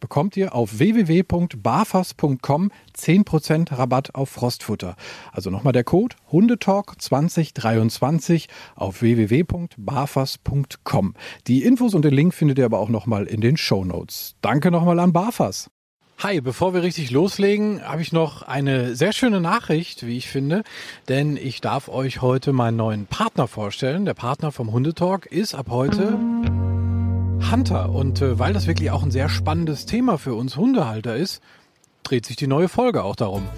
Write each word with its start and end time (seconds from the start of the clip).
bekommt 0.00 0.36
ihr 0.36 0.54
auf 0.54 0.78
www.barfas.com 0.78 2.70
10% 2.96 3.78
Rabatt 3.78 4.14
auf 4.14 4.30
Frostfutter. 4.30 4.96
Also 5.32 5.50
nochmal 5.50 5.72
der 5.72 5.84
Code 5.84 6.16
Hundetalk 6.32 7.00
2023 7.00 8.48
auf 8.74 9.02
www.barfas.com. 9.02 11.14
Die 11.46 11.62
Infos 11.62 11.94
und 11.94 12.04
den 12.04 12.14
Link 12.14 12.34
findet 12.34 12.58
ihr 12.58 12.64
aber 12.64 12.80
auch 12.80 12.88
nochmal 12.88 13.26
in 13.26 13.40
den 13.40 13.56
Show 13.56 13.84
Notes. 13.84 14.34
Danke 14.40 14.70
nochmal 14.70 14.98
an 14.98 15.12
Barfas. 15.12 15.70
Hi, 16.22 16.42
bevor 16.42 16.74
wir 16.74 16.82
richtig 16.82 17.10
loslegen, 17.10 17.82
habe 17.82 18.02
ich 18.02 18.12
noch 18.12 18.42
eine 18.42 18.94
sehr 18.94 19.14
schöne 19.14 19.40
Nachricht, 19.40 20.06
wie 20.06 20.18
ich 20.18 20.28
finde, 20.28 20.64
denn 21.08 21.38
ich 21.38 21.62
darf 21.62 21.88
euch 21.88 22.20
heute 22.20 22.52
meinen 22.52 22.76
neuen 22.76 23.06
Partner 23.06 23.48
vorstellen. 23.48 24.04
Der 24.04 24.12
Partner 24.12 24.52
vom 24.52 24.70
Hundetalk 24.70 25.24
ist 25.24 25.54
ab 25.54 25.68
heute 25.70 26.18
Hunter. 27.50 27.90
Und 27.90 28.22
äh, 28.22 28.38
weil 28.38 28.52
das 28.52 28.66
wirklich 28.66 28.90
auch 28.90 29.02
ein 29.02 29.10
sehr 29.10 29.28
spannendes 29.28 29.86
Thema 29.86 30.18
für 30.18 30.34
uns 30.34 30.56
Hundehalter 30.56 31.16
ist, 31.16 31.42
dreht 32.02 32.26
sich 32.26 32.36
die 32.36 32.46
neue 32.46 32.68
Folge 32.68 33.02
auch 33.02 33.16
darum. 33.16 33.48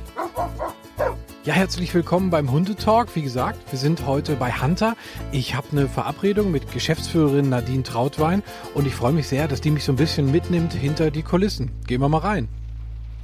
Ja, 1.44 1.54
herzlich 1.54 1.92
willkommen 1.92 2.30
beim 2.30 2.52
Hundetalk. 2.52 3.14
Wie 3.16 3.22
gesagt, 3.22 3.58
wir 3.72 3.78
sind 3.78 4.06
heute 4.06 4.36
bei 4.36 4.52
Hunter. 4.52 4.96
Ich 5.32 5.54
habe 5.54 5.66
eine 5.72 5.88
Verabredung 5.88 6.50
mit 6.52 6.70
Geschäftsführerin 6.72 7.48
Nadine 7.48 7.82
Trautwein 7.82 8.42
und 8.74 8.86
ich 8.86 8.94
freue 8.94 9.12
mich 9.12 9.26
sehr, 9.26 9.48
dass 9.48 9.60
die 9.60 9.70
mich 9.70 9.84
so 9.84 9.92
ein 9.92 9.96
bisschen 9.96 10.30
mitnimmt 10.30 10.72
hinter 10.72 11.10
die 11.10 11.22
Kulissen. 11.22 11.72
Gehen 11.86 12.00
wir 12.00 12.08
mal 12.08 12.18
rein. 12.18 12.48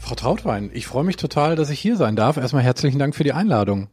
Frau 0.00 0.16
Trautwein, 0.16 0.70
ich 0.75 0.86
freue 0.86 1.05
mich 1.05 1.16
total, 1.16 1.56
dass 1.56 1.70
ich 1.70 1.80
hier 1.80 1.97
sein 1.97 2.16
darf. 2.16 2.36
Erstmal 2.36 2.62
herzlichen 2.62 2.98
Dank 2.98 3.14
für 3.14 3.25
die 3.25 3.32
Einladung. 3.32 3.88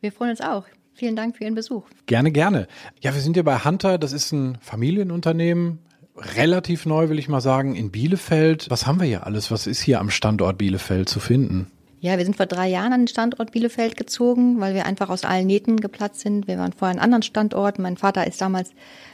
Wir 0.00 0.12
freuen 0.12 0.30
uns 0.30 0.40
auch. 0.40 0.64
Vielen 0.94 1.16
Dank 1.16 1.36
für 1.36 1.44
Ihren 1.44 1.54
Besuch. 1.54 1.84
Gerne, 2.06 2.30
gerne. 2.30 2.68
Ja, 3.00 3.14
wir 3.14 3.22
sind 3.22 3.34
hier 3.34 3.44
bei 3.44 3.58
Hunter. 3.58 3.96
Das 3.96 4.12
ist 4.12 4.32
ein 4.32 4.58
Familienunternehmen, 4.60 5.78
relativ 6.16 6.86
neu, 6.86 7.08
will 7.08 7.18
ich 7.18 7.28
mal 7.28 7.40
sagen, 7.40 7.74
in 7.74 7.90
Bielefeld. 7.90 8.66
Was 8.68 8.86
haben 8.86 9.00
wir 9.00 9.06
hier 9.06 9.26
alles? 9.26 9.50
Was 9.50 9.66
ist 9.66 9.80
hier 9.80 10.00
am 10.00 10.10
Standort 10.10 10.58
Bielefeld 10.58 11.08
zu 11.08 11.20
finden? 11.20 11.70
Ja, 12.00 12.18
wir 12.18 12.24
sind 12.24 12.36
vor 12.36 12.46
drei 12.46 12.68
Jahren 12.68 12.92
an 12.92 13.02
den 13.02 13.08
Standort 13.08 13.52
Bielefeld 13.52 13.96
gezogen, 13.96 14.58
weil 14.58 14.74
wir 14.74 14.86
einfach 14.86 15.08
aus 15.08 15.24
allen 15.24 15.46
Nähten 15.46 15.78
geplatzt 15.78 16.18
sind. 16.18 16.48
Wir 16.48 16.58
waren 16.58 16.72
vorher 16.72 16.96
an 16.96 17.00
anderen 17.00 17.22
Standorten. 17.22 17.80
Mein 17.82 17.96
Vater 17.96 18.26
ist 18.26 18.40
damals 18.40 18.70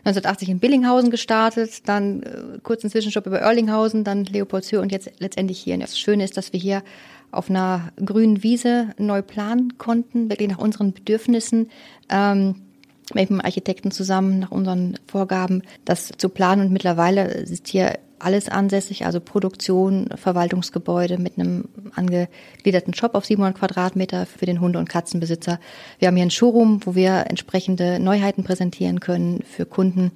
1980 0.07 0.49
in 0.49 0.59
Billinghausen 0.59 1.11
gestartet, 1.11 1.87
dann 1.87 2.23
äh, 2.23 2.59
kurz 2.63 2.83
einen 2.83 2.91
Zwischenstopp 2.91 3.27
über 3.27 3.41
Erlinghausen, 3.41 4.05
dann 4.05 4.25
Leopoldshöhe 4.25 4.81
und 4.81 4.91
jetzt 4.91 5.11
letztendlich 5.19 5.59
hier. 5.59 5.75
Und 5.75 5.81
das 5.81 5.99
Schöne 5.99 6.25
ist, 6.25 6.39
dass 6.39 6.55
wir 6.55 6.61
hier 6.61 6.83
auf 7.31 7.51
einer 7.51 7.93
grünen 8.03 8.43
Wiese 8.43 8.95
neu 8.97 9.21
planen 9.21 9.77
konnten, 9.77 10.31
wirklich 10.31 10.49
nach 10.49 10.57
unseren 10.57 10.95
Bedürfnissen. 10.95 11.69
Ähm, 12.09 12.55
mit 13.15 13.31
dem 13.31 13.41
Architekten 13.41 13.91
zusammen 13.91 14.41
nach 14.41 14.51
unseren 14.51 14.99
Vorgaben 15.07 15.63
das 15.85 16.11
zu 16.17 16.29
planen. 16.29 16.67
Und 16.67 16.73
mittlerweile 16.73 17.25
ist 17.25 17.69
hier 17.69 17.99
alles 18.19 18.49
ansässig, 18.49 19.07
also 19.07 19.21
Produktion, 19.21 20.09
Verwaltungsgebäude 20.15 21.19
mit 21.19 21.39
einem 21.39 21.69
angegliederten 21.95 22.95
Shop 22.95 23.15
auf 23.15 23.25
700 23.25 23.57
Quadratmeter 23.57 24.27
für 24.27 24.47
den 24.47 24.61
Hunde- 24.61 24.79
und 24.79 24.89
Katzenbesitzer. 24.89 25.61
Wir 25.99 26.09
haben 26.09 26.17
hier 26.17 26.27
ein 26.27 26.31
Showroom, 26.31 26.81
wo 26.85 26.95
wir 26.95 27.27
entsprechende 27.29 27.99
Neuheiten 28.01 28.45
präsentieren 28.45 29.01
können 29.01 29.43
für 29.43 29.67
Kunden, 29.67 30.13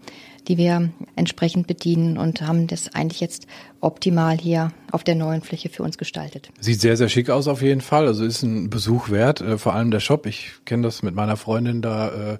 die 0.49 0.57
wir 0.57 0.91
entsprechend 1.17 1.67
bedienen 1.67 2.19
und 2.19 2.43
haben 2.43 2.67
das 2.67 2.93
eigentlich 2.95 3.21
jetzt 3.21 3.47
optimal 3.83 4.39
hier 4.39 4.73
auf 4.93 5.05
der 5.05 5.15
neuen 5.15 5.43
Fläche 5.43 5.69
für 5.69 5.83
uns 5.83 5.99
gestaltet. 5.99 6.51
Sieht 6.61 6.81
sehr, 6.81 6.97
sehr 6.97 7.09
schick 7.09 7.31
aus 7.31 7.49
auf 7.49 7.63
jeden 7.63 7.81
Fall. 7.81 8.07
Also 8.07 8.25
ist 8.25 8.43
ein 8.43 8.71
Besuch 8.71 9.11
wert, 9.11 9.41
äh, 9.41 9.59
vor 9.59 9.75
allem 9.75 9.91
der 9.91 10.01
Shop. 10.01 10.27
Ich 10.27 10.53
kenne 10.65 10.83
das 10.83 11.03
mit 11.03 11.15
meiner 11.15 11.37
Freundin, 11.37 11.83
da 11.83 12.09
äh, 12.35 12.39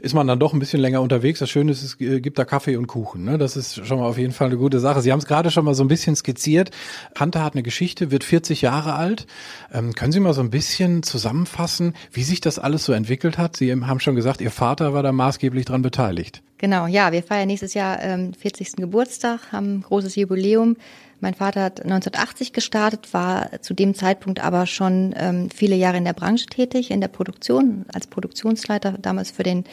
ist 0.00 0.14
man 0.14 0.26
dann 0.26 0.38
doch 0.38 0.52
ein 0.52 0.58
bisschen 0.58 0.80
länger 0.80 1.00
unterwegs. 1.00 1.38
Das 1.38 1.48
Schöne 1.48 1.72
ist, 1.72 1.82
es 1.82 1.96
gibt 1.96 2.38
da 2.38 2.44
Kaffee 2.44 2.76
und 2.76 2.88
Kuchen. 2.88 3.24
Ne? 3.24 3.38
Das 3.38 3.56
ist 3.56 3.86
schon 3.86 3.98
mal 3.98 4.06
auf 4.06 4.18
jeden 4.18 4.32
Fall 4.32 4.48
eine 4.48 4.58
gute 4.58 4.80
Sache. 4.80 5.00
Sie 5.00 5.12
haben 5.12 5.20
es 5.20 5.26
gerade 5.26 5.50
schon 5.50 5.64
mal 5.64 5.74
so 5.74 5.84
ein 5.84 5.88
bisschen 5.88 6.14
skizziert. 6.14 6.70
Hunter 7.18 7.42
hat 7.42 7.54
eine 7.54 7.62
Geschichte, 7.62 8.10
wird 8.10 8.24
40 8.24 8.62
Jahre 8.62 8.94
alt. 8.94 9.26
Ähm, 9.72 9.94
können 9.94 10.12
Sie 10.12 10.20
mal 10.20 10.34
so 10.34 10.42
ein 10.42 10.50
bisschen 10.50 11.02
zusammenfassen, 11.02 11.94
wie 12.12 12.22
sich 12.22 12.40
das 12.40 12.58
alles 12.58 12.84
so 12.84 12.92
entwickelt 12.92 13.38
hat? 13.38 13.56
Sie 13.56 13.72
haben 13.72 14.00
schon 14.00 14.16
gesagt, 14.16 14.40
Ihr 14.40 14.50
Vater 14.50 14.92
war 14.92 15.02
da 15.02 15.12
maßgeblich 15.12 15.64
dran 15.64 15.82
beteiligt. 15.82 16.42
Genau, 16.62 16.86
ja, 16.86 17.10
wir 17.10 17.24
feiern 17.24 17.48
nächstes 17.48 17.74
Jahr 17.74 18.00
ähm, 18.00 18.34
40. 18.34 18.76
Geburtstag, 18.76 19.50
haben 19.50 19.78
ein 19.78 19.82
großes 19.82 20.14
Jubiläum. 20.14 20.76
Mein 21.20 21.34
Vater 21.34 21.62
hat 21.62 21.82
1980 21.82 22.52
gestartet, 22.52 23.14
war 23.14 23.62
zu 23.62 23.74
dem 23.74 23.94
Zeitpunkt 23.94 24.40
aber 24.40 24.66
schon 24.66 25.14
ähm, 25.16 25.50
viele 25.54 25.76
Jahre 25.76 25.96
in 25.96 26.04
der 26.04 26.14
Branche 26.14 26.46
tätig, 26.46 26.90
in 26.90 27.00
der 27.00 27.08
Produktion, 27.08 27.84
als 27.92 28.08
Produktionsleiter 28.08 28.96
damals 29.00 29.30
für 29.30 29.44
den 29.44 29.64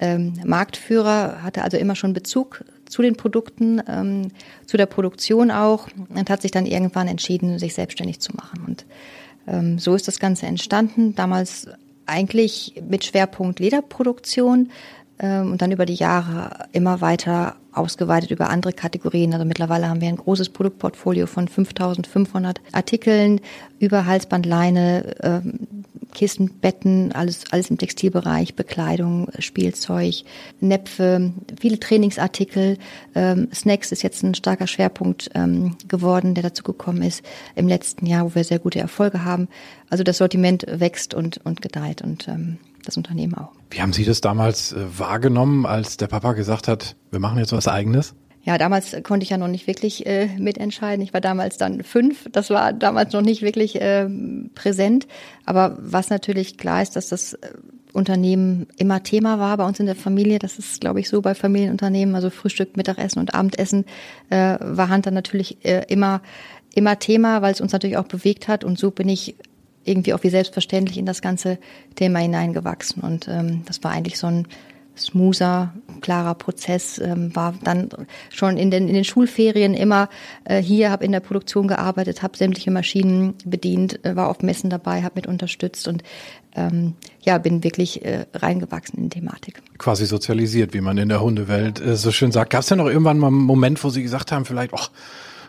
ähm, 0.00 0.34
Marktführer, 0.44 1.42
hatte 1.42 1.62
also 1.62 1.76
immer 1.76 1.96
schon 1.96 2.14
Bezug 2.14 2.64
zu 2.86 3.02
den 3.02 3.16
Produkten, 3.16 3.82
ähm, 3.88 4.28
zu 4.64 4.78
der 4.78 4.86
Produktion 4.86 5.50
auch 5.50 5.88
und 6.08 6.30
hat 6.30 6.42
sich 6.42 6.50
dann 6.50 6.66
irgendwann 6.66 7.08
entschieden, 7.08 7.58
sich 7.58 7.74
selbstständig 7.74 8.20
zu 8.20 8.32
machen. 8.34 8.64
Und 8.66 8.86
ähm, 9.46 9.78
so 9.78 9.94
ist 9.94 10.08
das 10.08 10.18
Ganze 10.18 10.46
entstanden. 10.46 11.14
Damals 11.14 11.68
eigentlich 12.06 12.74
mit 12.88 13.04
Schwerpunkt 13.04 13.58
Lederproduktion, 13.58 14.70
und 15.18 15.62
dann 15.62 15.72
über 15.72 15.86
die 15.86 15.94
Jahre 15.94 16.66
immer 16.72 17.00
weiter 17.00 17.56
ausgeweitet 17.72 18.30
über 18.30 18.50
andere 18.50 18.72
Kategorien. 18.72 19.32
Also 19.32 19.44
mittlerweile 19.44 19.88
haben 19.88 20.00
wir 20.00 20.08
ein 20.08 20.16
großes 20.16 20.50
Produktportfolio 20.50 21.26
von 21.26 21.48
5500 21.48 22.60
Artikeln 22.72 23.40
über 23.78 24.06
Halsbandleine, 24.06 25.14
ähm, 25.22 25.66
Kissen, 26.14 26.50
Betten, 26.60 27.12
alles, 27.12 27.44
alles 27.50 27.68
im 27.68 27.76
Textilbereich, 27.76 28.54
Bekleidung, 28.54 29.28
Spielzeug, 29.38 30.22
Näpfe, 30.60 31.32
viele 31.60 31.78
Trainingsartikel. 31.78 32.78
Ähm, 33.14 33.48
Snacks 33.52 33.92
ist 33.92 34.02
jetzt 34.02 34.22
ein 34.22 34.34
starker 34.34 34.66
Schwerpunkt 34.66 35.30
geworden, 35.88 36.34
der 36.34 36.44
dazu 36.44 36.62
gekommen 36.62 37.02
ist 37.02 37.22
im 37.54 37.68
letzten 37.68 38.06
Jahr, 38.06 38.24
wo 38.24 38.34
wir 38.34 38.44
sehr 38.44 38.58
gute 38.58 38.78
Erfolge 38.78 39.24
haben. 39.24 39.48
Also 39.90 40.04
das 40.04 40.16
Sortiment 40.16 40.64
wächst 40.68 41.12
und, 41.12 41.38
und 41.44 41.60
gedeiht 41.60 42.00
und 42.00 42.28
das 42.86 42.96
Unternehmen 42.96 43.34
auch. 43.34 43.52
Wie 43.70 43.80
haben 43.80 43.92
Sie 43.92 44.04
das 44.04 44.20
damals 44.20 44.72
äh, 44.72 44.84
wahrgenommen, 44.98 45.66
als 45.66 45.96
der 45.96 46.06
Papa 46.06 46.32
gesagt 46.32 46.68
hat, 46.68 46.96
wir 47.10 47.20
machen 47.20 47.38
jetzt 47.38 47.52
was 47.52 47.68
Eigenes? 47.68 48.14
Ja, 48.42 48.58
damals 48.58 48.96
konnte 49.02 49.24
ich 49.24 49.30
ja 49.30 49.38
noch 49.38 49.48
nicht 49.48 49.66
wirklich 49.66 50.06
äh, 50.06 50.28
mitentscheiden. 50.38 51.04
Ich 51.04 51.12
war 51.12 51.20
damals 51.20 51.58
dann 51.58 51.82
fünf. 51.82 52.28
Das 52.30 52.48
war 52.50 52.72
damals 52.72 53.12
noch 53.12 53.22
nicht 53.22 53.42
wirklich 53.42 53.80
äh, 53.80 54.08
präsent. 54.54 55.08
Aber 55.44 55.76
was 55.80 56.10
natürlich 56.10 56.56
klar 56.56 56.80
ist, 56.80 56.94
dass 56.94 57.08
das 57.08 57.32
äh, 57.32 57.48
Unternehmen 57.92 58.68
immer 58.76 59.02
Thema 59.02 59.40
war 59.40 59.56
bei 59.56 59.66
uns 59.66 59.80
in 59.80 59.86
der 59.86 59.96
Familie. 59.96 60.38
Das 60.38 60.60
ist, 60.60 60.80
glaube 60.80 61.00
ich, 61.00 61.08
so 61.08 61.22
bei 61.22 61.34
Familienunternehmen. 61.34 62.14
Also 62.14 62.30
Frühstück, 62.30 62.76
Mittagessen 62.76 63.18
und 63.18 63.34
Abendessen 63.34 63.84
äh, 64.30 64.56
war 64.60 64.90
Hunter 64.90 65.10
natürlich 65.10 65.64
äh, 65.64 65.84
immer 65.88 66.20
immer 66.76 66.98
Thema, 66.98 67.40
weil 67.40 67.52
es 67.52 67.60
uns 67.62 67.72
natürlich 67.72 67.96
auch 67.96 68.06
bewegt 68.06 68.48
hat. 68.48 68.62
Und 68.62 68.78
so 68.78 68.90
bin 68.90 69.08
ich 69.08 69.34
irgendwie 69.86 70.14
auch 70.14 70.22
wie 70.22 70.30
selbstverständlich 70.30 70.98
in 70.98 71.06
das 71.06 71.22
ganze 71.22 71.58
Thema 71.94 72.18
hineingewachsen. 72.20 73.02
Und 73.02 73.28
ähm, 73.28 73.62
das 73.66 73.82
war 73.84 73.92
eigentlich 73.92 74.18
so 74.18 74.26
ein 74.26 74.46
smoother, 74.96 75.74
klarer 76.00 76.34
Prozess, 76.34 76.98
ähm, 76.98 77.34
war 77.34 77.54
dann 77.62 77.90
schon 78.30 78.56
in 78.56 78.70
den, 78.70 78.88
in 78.88 78.94
den 78.94 79.04
Schulferien 79.04 79.74
immer 79.74 80.08
äh, 80.44 80.60
hier, 80.62 80.90
habe 80.90 81.04
in 81.04 81.12
der 81.12 81.20
Produktion 81.20 81.68
gearbeitet, 81.68 82.22
habe 82.22 82.36
sämtliche 82.36 82.70
Maschinen 82.70 83.34
bedient, 83.44 84.04
äh, 84.04 84.16
war 84.16 84.28
auf 84.28 84.42
Messen 84.42 84.70
dabei, 84.70 85.02
habe 85.02 85.16
mit 85.16 85.26
unterstützt 85.26 85.88
und 85.88 86.02
ähm, 86.54 86.94
ja, 87.22 87.38
bin 87.38 87.62
wirklich 87.62 88.04
äh, 88.04 88.26
reingewachsen 88.34 88.98
in 88.98 89.10
die 89.10 89.20
Thematik. 89.20 89.62
Quasi 89.78 90.06
sozialisiert, 90.06 90.72
wie 90.72 90.80
man 90.80 90.96
in 90.96 91.08
der 91.08 91.20
Hundewelt 91.20 91.80
äh, 91.80 91.96
so 91.96 92.10
schön 92.10 92.32
sagt. 92.32 92.50
Gab 92.50 92.62
es 92.62 92.68
denn 92.68 92.78
noch 92.78 92.88
irgendwann 92.88 93.18
mal 93.18 93.28
einen 93.28 93.36
Moment, 93.36 93.82
wo 93.84 93.90
Sie 93.90 94.02
gesagt 94.02 94.32
haben, 94.32 94.44
vielleicht, 94.46 94.72
ach, 94.74 94.90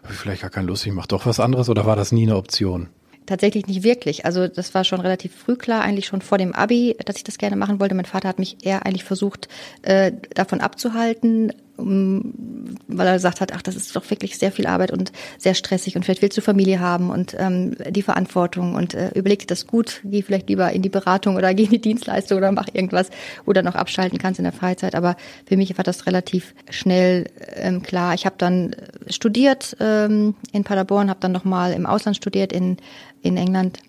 vielleicht 0.04 0.42
gar 0.42 0.50
keine 0.50 0.68
Lust, 0.68 0.86
ich 0.86 0.94
mache 0.94 1.08
doch 1.08 1.26
was 1.26 1.40
anderes 1.40 1.70
oder 1.70 1.86
war 1.86 1.96
das 1.96 2.12
nie 2.12 2.24
eine 2.24 2.36
Option? 2.36 2.90
Tatsächlich 3.28 3.68
nicht 3.68 3.84
wirklich. 3.84 4.26
Also 4.26 4.48
das 4.48 4.74
war 4.74 4.86
schon 4.86 5.02
relativ 5.02 5.36
früh 5.36 5.58
klar, 5.58 5.82
eigentlich 5.82 6.06
schon 6.06 6.22
vor 6.22 6.38
dem 6.38 6.56
Abi, 6.56 6.96
dass 7.06 7.18
ich 7.18 7.26
das 7.26 7.38
gerne 7.38 7.58
machen 7.58 7.80
wollte. 7.82 7.94
Mein 7.94 8.06
Vater 8.06 8.30
hat 8.30 8.40
mich 8.40 8.66
eher 8.66 8.86
eigentlich 8.86 9.04
versucht, 9.04 9.50
äh, 9.82 10.14
davon 10.34 10.62
abzuhalten, 10.62 11.52
weil 11.78 13.08
er 13.08 13.14
gesagt 13.14 13.40
hat, 13.40 13.54
ach, 13.54 13.62
das 13.62 13.76
ist 13.76 13.96
doch 13.96 14.10
wirklich 14.10 14.38
sehr 14.38 14.52
viel 14.52 14.66
Arbeit 14.68 14.92
und 14.92 15.12
sehr 15.38 15.54
stressig 15.54 15.96
und 15.96 16.04
vielleicht 16.04 16.22
willst 16.22 16.38
du 16.38 16.42
Familie 16.42 16.80
haben 16.80 17.10
und 17.10 17.36
ähm, 17.38 17.76
die 17.90 18.02
Verantwortung 18.02 18.76
und 18.76 18.94
äh, 18.94 19.12
überleg 19.14 19.40
dir 19.40 19.48
das 19.48 19.68
gut, 19.68 20.02
geh 20.04 20.22
vielleicht 20.22 20.50
lieber 20.50 20.72
in 20.72 20.82
die 20.82 20.90
Beratung 20.90 21.36
oder 21.36 21.54
geh 21.56 21.66
in 21.66 21.70
die 21.70 21.82
Dienstleistung 21.82 22.38
oder 22.38 22.52
mach 22.52 22.68
irgendwas, 22.74 23.10
wo 23.46 23.54
du 23.54 23.68
auch 23.68 23.76
abschalten 23.76 24.18
kannst 24.18 24.40
in 24.40 24.44
der 24.44 24.54
Freizeit. 24.54 24.96
Aber 24.96 25.16
für 25.46 25.58
mich 25.58 25.78
war 25.78 25.84
das 25.84 26.06
relativ 26.06 26.56
schnell 26.70 27.26
ähm, 27.56 27.82
klar. 27.84 28.14
Ich 28.14 28.26
habe 28.26 28.36
dann 28.38 28.76
studiert 29.10 29.76
ähm, 29.80 30.36
in 30.52 30.64
Paderborn, 30.64 31.10
habe 31.10 31.20
dann 31.20 31.32
nochmal 31.32 31.74
im 31.74 31.86
Ausland 31.86 32.18
studiert 32.18 32.54
in, 32.54 32.78
in 33.22 33.38
England 33.38 33.80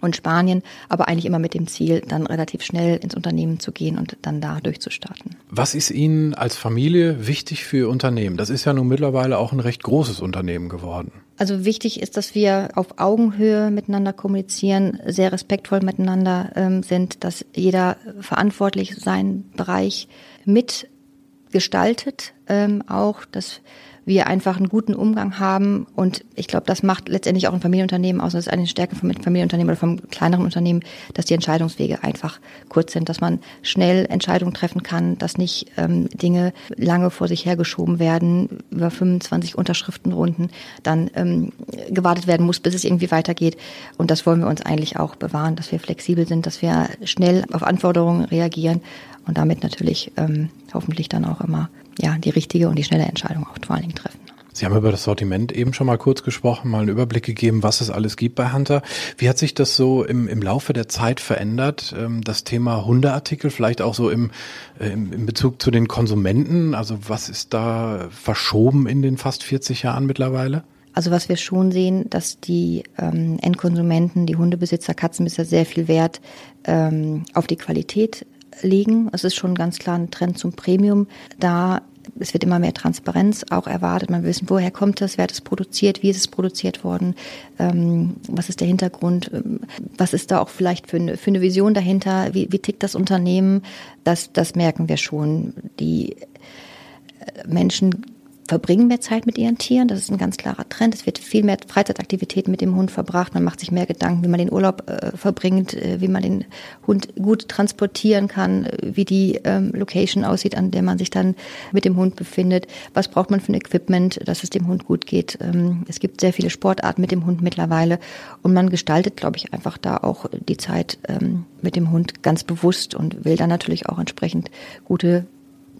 und 0.00 0.16
Spanien, 0.16 0.62
aber 0.88 1.08
eigentlich 1.08 1.26
immer 1.26 1.38
mit 1.38 1.54
dem 1.54 1.68
Ziel, 1.68 2.02
dann 2.06 2.26
relativ 2.26 2.62
schnell 2.62 2.96
ins 2.96 3.14
Unternehmen 3.14 3.60
zu 3.60 3.72
gehen 3.72 3.98
und 3.98 4.16
dann 4.22 4.40
da 4.40 4.60
durchzustarten. 4.60 5.36
Was 5.54 5.74
ist 5.74 5.90
Ihnen 5.90 6.32
als 6.32 6.56
Familie 6.56 7.26
wichtig 7.26 7.66
für 7.66 7.76
Ihr 7.76 7.88
Unternehmen? 7.90 8.38
Das 8.38 8.48
ist 8.48 8.64
ja 8.64 8.72
nun 8.72 8.88
mittlerweile 8.88 9.36
auch 9.36 9.52
ein 9.52 9.60
recht 9.60 9.82
großes 9.82 10.20
Unternehmen 10.20 10.70
geworden. 10.70 11.12
Also 11.36 11.66
wichtig 11.66 12.00
ist, 12.00 12.16
dass 12.16 12.34
wir 12.34 12.70
auf 12.74 12.98
Augenhöhe 12.98 13.70
miteinander 13.70 14.14
kommunizieren, 14.14 14.98
sehr 15.04 15.30
respektvoll 15.30 15.80
miteinander 15.80 16.52
ähm, 16.56 16.82
sind, 16.82 17.22
dass 17.22 17.44
jeder 17.54 17.98
verantwortlich 18.20 18.96
seinen 18.96 19.50
Bereich 19.54 20.08
mitgestaltet, 20.46 22.32
ähm, 22.48 22.82
auch, 22.88 23.26
dass 23.26 23.60
wir 24.04 24.26
einfach 24.26 24.56
einen 24.56 24.68
guten 24.68 24.94
Umgang 24.94 25.38
haben. 25.38 25.86
Und 25.94 26.24
ich 26.34 26.48
glaube, 26.48 26.66
das 26.66 26.82
macht 26.82 27.08
letztendlich 27.08 27.48
auch 27.48 27.52
ein 27.52 27.60
Familienunternehmen 27.60 28.20
aus. 28.20 28.32
Das 28.32 28.46
ist 28.46 28.52
eine 28.52 28.66
Stärke 28.66 28.96
vom 28.96 29.12
Familienunternehmen 29.12 29.70
oder 29.70 29.78
vom 29.78 30.08
kleineren 30.10 30.44
Unternehmen, 30.44 30.80
dass 31.14 31.26
die 31.26 31.34
Entscheidungswege 31.34 32.02
einfach 32.02 32.40
kurz 32.68 32.92
sind, 32.92 33.08
dass 33.08 33.20
man 33.20 33.40
schnell 33.62 34.06
Entscheidungen 34.08 34.54
treffen 34.54 34.82
kann, 34.82 35.18
dass 35.18 35.38
nicht 35.38 35.66
ähm, 35.76 36.08
Dinge 36.08 36.52
lange 36.76 37.10
vor 37.10 37.28
sich 37.28 37.46
hergeschoben 37.46 37.98
werden, 37.98 38.58
über 38.70 38.90
25 38.90 39.56
Unterschriftenrunden 39.56 40.50
dann 40.82 41.10
ähm, 41.14 41.52
gewartet 41.90 42.26
werden 42.26 42.46
muss, 42.46 42.60
bis 42.60 42.74
es 42.74 42.84
irgendwie 42.84 43.10
weitergeht. 43.10 43.56
Und 43.98 44.10
das 44.10 44.26
wollen 44.26 44.40
wir 44.40 44.48
uns 44.48 44.62
eigentlich 44.62 44.98
auch 44.98 45.16
bewahren, 45.16 45.56
dass 45.56 45.70
wir 45.70 45.78
flexibel 45.78 46.26
sind, 46.26 46.46
dass 46.46 46.62
wir 46.62 46.88
schnell 47.04 47.44
auf 47.52 47.62
Anforderungen 47.62 48.24
reagieren 48.24 48.80
und 49.26 49.38
damit 49.38 49.62
natürlich 49.62 50.12
ähm, 50.16 50.50
hoffentlich 50.74 51.08
dann 51.08 51.24
auch 51.24 51.40
immer 51.40 51.68
ja, 52.00 52.16
die 52.18 52.30
richtige 52.30 52.68
und 52.68 52.76
die 52.76 52.84
schnelle 52.84 53.04
Entscheidung 53.04 53.46
auch 53.46 53.56
vor 53.64 53.76
allen 53.76 53.82
Dingen 53.82 53.94
treffen. 53.94 54.18
Sie 54.54 54.66
haben 54.66 54.76
über 54.76 54.90
das 54.90 55.04
Sortiment 55.04 55.50
eben 55.50 55.72
schon 55.72 55.86
mal 55.86 55.96
kurz 55.96 56.22
gesprochen, 56.22 56.70
mal 56.70 56.80
einen 56.80 56.90
Überblick 56.90 57.24
gegeben, 57.24 57.62
was 57.62 57.80
es 57.80 57.88
alles 57.88 58.18
gibt 58.18 58.34
bei 58.34 58.52
Hunter. 58.52 58.82
Wie 59.16 59.28
hat 59.28 59.38
sich 59.38 59.54
das 59.54 59.76
so 59.76 60.04
im, 60.04 60.28
im 60.28 60.42
Laufe 60.42 60.74
der 60.74 60.88
Zeit 60.88 61.20
verändert? 61.20 61.94
Ähm, 61.98 62.20
das 62.22 62.44
Thema 62.44 62.84
Hundeartikel, 62.84 63.50
vielleicht 63.50 63.80
auch 63.80 63.94
so 63.94 64.10
im, 64.10 64.30
äh, 64.78 64.90
im, 64.90 65.10
im 65.12 65.24
Bezug 65.24 65.62
zu 65.62 65.70
den 65.70 65.88
Konsumenten? 65.88 66.74
Also 66.74 66.98
was 67.08 67.30
ist 67.30 67.54
da 67.54 68.08
verschoben 68.10 68.86
in 68.86 69.00
den 69.00 69.16
fast 69.16 69.42
40 69.42 69.84
Jahren 69.84 70.04
mittlerweile? 70.04 70.64
Also 70.94 71.10
was 71.10 71.30
wir 71.30 71.36
schon 71.36 71.72
sehen, 71.72 72.10
dass 72.10 72.38
die 72.38 72.82
ähm, 72.98 73.38
Endkonsumenten, 73.40 74.26
die 74.26 74.36
Hundebesitzer, 74.36 74.92
Katzenbesitzer 74.92 75.46
sehr 75.46 75.64
viel 75.64 75.88
Wert 75.88 76.20
ähm, 76.64 77.24
auf 77.32 77.46
die 77.46 77.56
Qualität 77.56 78.26
legen. 78.60 79.08
Es 79.12 79.24
ist 79.24 79.34
schon 79.34 79.54
ganz 79.54 79.78
klar 79.78 79.96
ein 79.96 80.10
Trend 80.10 80.38
zum 80.38 80.52
Premium. 80.52 81.06
Da 81.38 81.82
es 82.18 82.32
wird 82.32 82.44
immer 82.44 82.58
mehr 82.58 82.74
Transparenz 82.74 83.44
auch 83.50 83.66
erwartet. 83.66 84.10
Man 84.10 84.22
will 84.22 84.30
wissen, 84.30 84.50
woher 84.50 84.70
kommt 84.70 85.00
das, 85.00 85.18
wer 85.18 85.24
hat 85.24 85.32
es 85.32 85.40
produziert, 85.40 86.02
wie 86.02 86.10
ist 86.10 86.16
es 86.16 86.28
produziert 86.28 86.84
worden, 86.84 87.14
ähm, 87.58 88.16
was 88.28 88.48
ist 88.48 88.60
der 88.60 88.66
Hintergrund, 88.66 89.30
ähm, 89.32 89.60
was 89.96 90.12
ist 90.12 90.30
da 90.30 90.40
auch 90.40 90.48
vielleicht 90.48 90.88
für 90.88 90.96
eine, 90.96 91.16
für 91.16 91.30
eine 91.30 91.40
Vision 91.40 91.74
dahinter, 91.74 92.34
wie, 92.34 92.48
wie 92.50 92.58
tickt 92.58 92.82
das 92.82 92.94
Unternehmen. 92.94 93.62
Das, 94.04 94.32
das 94.32 94.54
merken 94.54 94.88
wir 94.88 94.96
schon. 94.96 95.54
Die 95.78 96.16
äh, 96.16 97.46
Menschen 97.46 98.04
verbringen 98.48 98.88
mehr 98.88 99.00
Zeit 99.00 99.26
mit 99.26 99.38
ihren 99.38 99.58
Tieren. 99.58 99.88
Das 99.88 99.98
ist 99.98 100.10
ein 100.10 100.18
ganz 100.18 100.36
klarer 100.36 100.68
Trend. 100.68 100.94
Es 100.94 101.06
wird 101.06 101.18
viel 101.18 101.44
mehr 101.44 101.58
Freizeitaktivitäten 101.66 102.50
mit 102.50 102.60
dem 102.60 102.76
Hund 102.76 102.90
verbracht. 102.90 103.34
Man 103.34 103.44
macht 103.44 103.60
sich 103.60 103.70
mehr 103.70 103.86
Gedanken, 103.86 104.24
wie 104.24 104.28
man 104.28 104.38
den 104.38 104.52
Urlaub 104.52 104.88
äh, 104.88 105.16
verbringt, 105.16 105.74
äh, 105.74 106.00
wie 106.00 106.08
man 106.08 106.22
den 106.22 106.44
Hund 106.86 107.14
gut 107.16 107.48
transportieren 107.48 108.28
kann, 108.28 108.64
äh, 108.64 108.78
wie 108.94 109.04
die 109.04 109.40
ähm, 109.44 109.72
Location 109.74 110.24
aussieht, 110.24 110.56
an 110.56 110.70
der 110.70 110.82
man 110.82 110.98
sich 110.98 111.10
dann 111.10 111.34
mit 111.72 111.84
dem 111.84 111.96
Hund 111.96 112.16
befindet. 112.16 112.66
Was 112.94 113.08
braucht 113.08 113.30
man 113.30 113.40
für 113.40 113.52
ein 113.52 113.56
Equipment, 113.56 114.20
dass 114.24 114.42
es 114.42 114.50
dem 114.50 114.66
Hund 114.66 114.84
gut 114.84 115.06
geht. 115.06 115.38
Ähm, 115.40 115.84
es 115.88 116.00
gibt 116.00 116.20
sehr 116.20 116.32
viele 116.32 116.50
Sportarten 116.50 117.00
mit 117.00 117.10
dem 117.10 117.26
Hund 117.26 117.42
mittlerweile 117.42 117.98
und 118.42 118.52
man 118.52 118.70
gestaltet, 118.70 119.16
glaube 119.16 119.36
ich, 119.36 119.52
einfach 119.52 119.78
da 119.78 119.98
auch 119.98 120.26
die 120.48 120.56
Zeit 120.56 120.98
ähm, 121.08 121.44
mit 121.60 121.76
dem 121.76 121.90
Hund 121.90 122.22
ganz 122.22 122.44
bewusst 122.44 122.94
und 122.94 123.24
will 123.24 123.36
dann 123.36 123.48
natürlich 123.48 123.88
auch 123.88 123.98
entsprechend 123.98 124.50
gute 124.84 125.26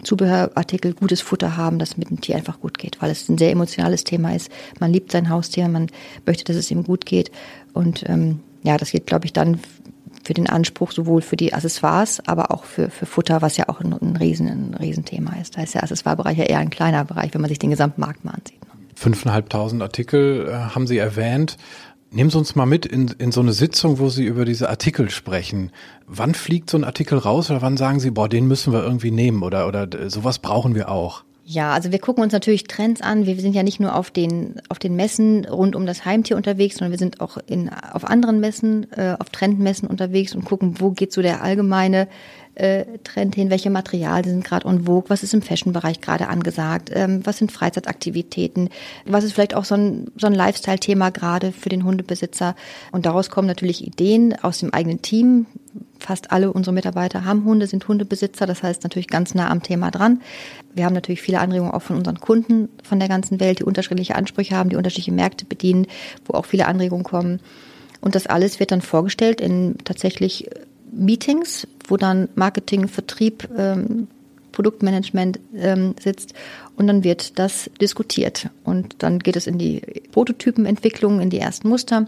Zubehörartikel, 0.02 0.94
gutes 0.94 1.20
Futter 1.20 1.56
haben, 1.56 1.78
dass 1.78 1.90
es 1.90 1.96
mit 1.96 2.10
dem 2.10 2.20
Tier 2.20 2.36
einfach 2.36 2.60
gut 2.60 2.78
geht, 2.78 3.00
weil 3.00 3.10
es 3.10 3.28
ein 3.28 3.38
sehr 3.38 3.50
emotionales 3.50 4.04
Thema 4.04 4.34
ist. 4.34 4.50
Man 4.80 4.92
liebt 4.92 5.12
sein 5.12 5.28
Haustier, 5.28 5.68
man 5.68 5.88
möchte, 6.26 6.44
dass 6.44 6.56
es 6.56 6.70
ihm 6.70 6.82
gut 6.84 7.06
geht. 7.06 7.30
Und 7.72 8.04
ähm, 8.08 8.40
ja, 8.62 8.76
das 8.76 8.90
geht, 8.90 9.06
glaube 9.06 9.26
ich, 9.26 9.32
dann 9.32 9.60
für 10.24 10.34
den 10.34 10.48
Anspruch 10.48 10.92
sowohl 10.92 11.22
für 11.22 11.36
die 11.36 11.52
Accessoires, 11.52 12.20
aber 12.26 12.50
auch 12.50 12.64
für, 12.64 12.90
für 12.90 13.06
Futter, 13.06 13.42
was 13.42 13.56
ja 13.56 13.68
auch 13.68 13.80
ein, 13.80 13.92
ein, 13.92 14.16
Riesen, 14.16 14.46
ein 14.48 14.74
Riesenthema 14.74 15.36
ist. 15.40 15.56
Da 15.56 15.62
ist 15.62 15.74
der 15.74 15.82
Accessoirebereich 15.82 16.38
ja 16.38 16.44
eher 16.44 16.58
ein 16.58 16.70
kleiner 16.70 17.04
Bereich, 17.04 17.34
wenn 17.34 17.40
man 17.40 17.48
sich 17.48 17.58
den 17.58 17.70
gesamten 17.70 18.00
Markt 18.00 18.24
mal 18.24 18.32
ansieht. 18.32 18.58
Fünfeinhalbtausend 18.94 19.82
Artikel 19.82 20.48
äh, 20.48 20.52
haben 20.52 20.86
Sie 20.86 20.98
erwähnt. 20.98 21.56
Nehmen 22.14 22.28
Sie 22.28 22.36
uns 22.36 22.54
mal 22.54 22.66
mit 22.66 22.84
in, 22.84 23.08
in 23.16 23.32
so 23.32 23.40
eine 23.40 23.54
Sitzung, 23.54 23.98
wo 23.98 24.10
Sie 24.10 24.26
über 24.26 24.44
diese 24.44 24.68
Artikel 24.68 25.08
sprechen. 25.08 25.70
Wann 26.06 26.34
fliegt 26.34 26.68
so 26.68 26.76
ein 26.76 26.84
Artikel 26.84 27.16
raus 27.16 27.50
oder 27.50 27.62
wann 27.62 27.78
sagen 27.78 28.00
Sie, 28.00 28.10
boah, 28.10 28.28
den 28.28 28.46
müssen 28.46 28.70
wir 28.70 28.82
irgendwie 28.82 29.10
nehmen 29.10 29.42
oder, 29.42 29.66
oder 29.66 29.88
sowas 30.10 30.38
brauchen 30.38 30.74
wir 30.74 30.90
auch? 30.90 31.24
Ja, 31.44 31.72
also 31.72 31.90
wir 31.90 31.98
gucken 31.98 32.22
uns 32.22 32.34
natürlich 32.34 32.64
Trends 32.64 33.00
an. 33.00 33.24
Wir 33.24 33.34
sind 33.40 33.54
ja 33.54 33.62
nicht 33.62 33.80
nur 33.80 33.96
auf 33.96 34.10
den, 34.10 34.60
auf 34.68 34.78
den 34.78 34.94
Messen 34.94 35.46
rund 35.46 35.74
um 35.74 35.86
das 35.86 36.04
Heimtier 36.04 36.36
unterwegs, 36.36 36.76
sondern 36.76 36.92
wir 36.92 36.98
sind 36.98 37.22
auch 37.22 37.38
in, 37.46 37.70
auf 37.70 38.04
anderen 38.04 38.40
Messen, 38.40 38.86
äh, 38.92 39.16
auf 39.18 39.30
Trendmessen 39.30 39.88
unterwegs 39.88 40.34
und 40.34 40.44
gucken, 40.44 40.80
wo 40.80 40.90
geht 40.90 41.12
so 41.12 41.22
der 41.22 41.42
allgemeine 41.42 42.08
äh, 42.54 42.84
Trend 43.04 43.34
hin, 43.34 43.50
welche 43.50 43.70
Materialien 43.70 44.34
sind 44.34 44.44
gerade 44.44 44.68
en 44.68 44.84
vogue, 44.84 45.08
was 45.08 45.22
ist 45.22 45.32
im 45.32 45.42
Fashion-Bereich 45.42 46.00
gerade 46.00 46.28
angesagt, 46.28 46.90
ähm, 46.92 47.24
was 47.24 47.38
sind 47.38 47.50
Freizeitaktivitäten, 47.50 48.68
was 49.06 49.24
ist 49.24 49.32
vielleicht 49.32 49.54
auch 49.54 49.64
so 49.64 49.74
ein, 49.74 50.06
so 50.16 50.26
ein 50.26 50.34
Lifestyle-Thema 50.34 51.10
gerade 51.10 51.52
für 51.52 51.70
den 51.70 51.84
Hundebesitzer. 51.84 52.54
Und 52.90 53.06
daraus 53.06 53.30
kommen 53.30 53.48
natürlich 53.48 53.86
Ideen 53.86 54.34
aus 54.42 54.58
dem 54.58 54.72
eigenen 54.74 55.00
Team. 55.00 55.46
Fast 55.98 56.30
alle 56.32 56.52
unsere 56.52 56.74
Mitarbeiter 56.74 57.24
haben 57.24 57.44
Hunde, 57.44 57.66
sind 57.66 57.88
Hundebesitzer, 57.88 58.44
das 58.44 58.62
heißt 58.62 58.82
natürlich 58.82 59.08
ganz 59.08 59.34
nah 59.34 59.48
am 59.50 59.62
Thema 59.62 59.90
dran. 59.90 60.20
Wir 60.74 60.84
haben 60.84 60.94
natürlich 60.94 61.22
viele 61.22 61.40
Anregungen 61.40 61.72
auch 61.72 61.82
von 61.82 61.96
unseren 61.96 62.20
Kunden 62.20 62.68
von 62.82 62.98
der 62.98 63.08
ganzen 63.08 63.40
Welt, 63.40 63.60
die 63.60 63.64
unterschiedliche 63.64 64.16
Ansprüche 64.16 64.56
haben, 64.56 64.68
die 64.68 64.76
unterschiedliche 64.76 65.12
Märkte 65.12 65.44
bedienen, 65.46 65.86
wo 66.26 66.34
auch 66.34 66.44
viele 66.44 66.66
Anregungen 66.66 67.04
kommen. 67.04 67.40
Und 68.02 68.16
das 68.16 68.26
alles 68.26 68.58
wird 68.58 68.72
dann 68.72 68.82
vorgestellt 68.82 69.40
in 69.40 69.76
tatsächlich 69.84 70.50
Meetings, 70.92 71.66
wo 71.88 71.96
dann 71.96 72.28
Marketing, 72.34 72.88
Vertrieb, 72.88 73.48
ähm, 73.56 74.08
Produktmanagement 74.52 75.40
ähm, 75.56 75.94
sitzt 75.98 76.34
und 76.76 76.86
dann 76.86 77.04
wird 77.04 77.38
das 77.38 77.70
diskutiert. 77.80 78.50
Und 78.64 78.96
dann 79.02 79.18
geht 79.18 79.36
es 79.36 79.46
in 79.46 79.58
die 79.58 79.80
Prototypenentwicklung, 80.12 81.20
in 81.20 81.30
die 81.30 81.38
ersten 81.38 81.68
Muster. 81.68 82.06